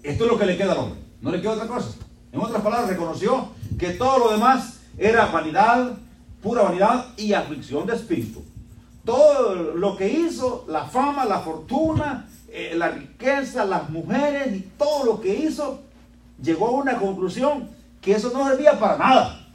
[0.01, 0.99] Esto es lo que le queda al hombre.
[1.19, 1.89] No le queda otra cosa.
[2.31, 5.97] En otras palabras, reconoció que todo lo demás era vanidad,
[6.41, 8.41] pura vanidad y aflicción de espíritu.
[9.03, 12.29] Todo lo que hizo, la fama, la fortuna,
[12.75, 15.81] la riqueza, las mujeres y todo lo que hizo,
[16.41, 19.47] llegó a una conclusión que eso no servía para nada.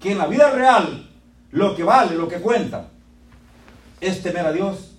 [0.00, 1.10] Que en la vida real
[1.50, 2.88] lo que vale, lo que cuenta,
[4.00, 4.92] es temer a Dios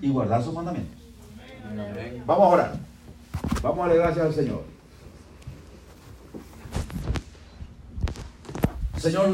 [0.00, 0.98] y guardar sus mandamientos.
[2.26, 2.72] Vamos a orar.
[3.62, 4.64] Vamos a darle gracias al Señor.
[8.96, 9.28] Señor,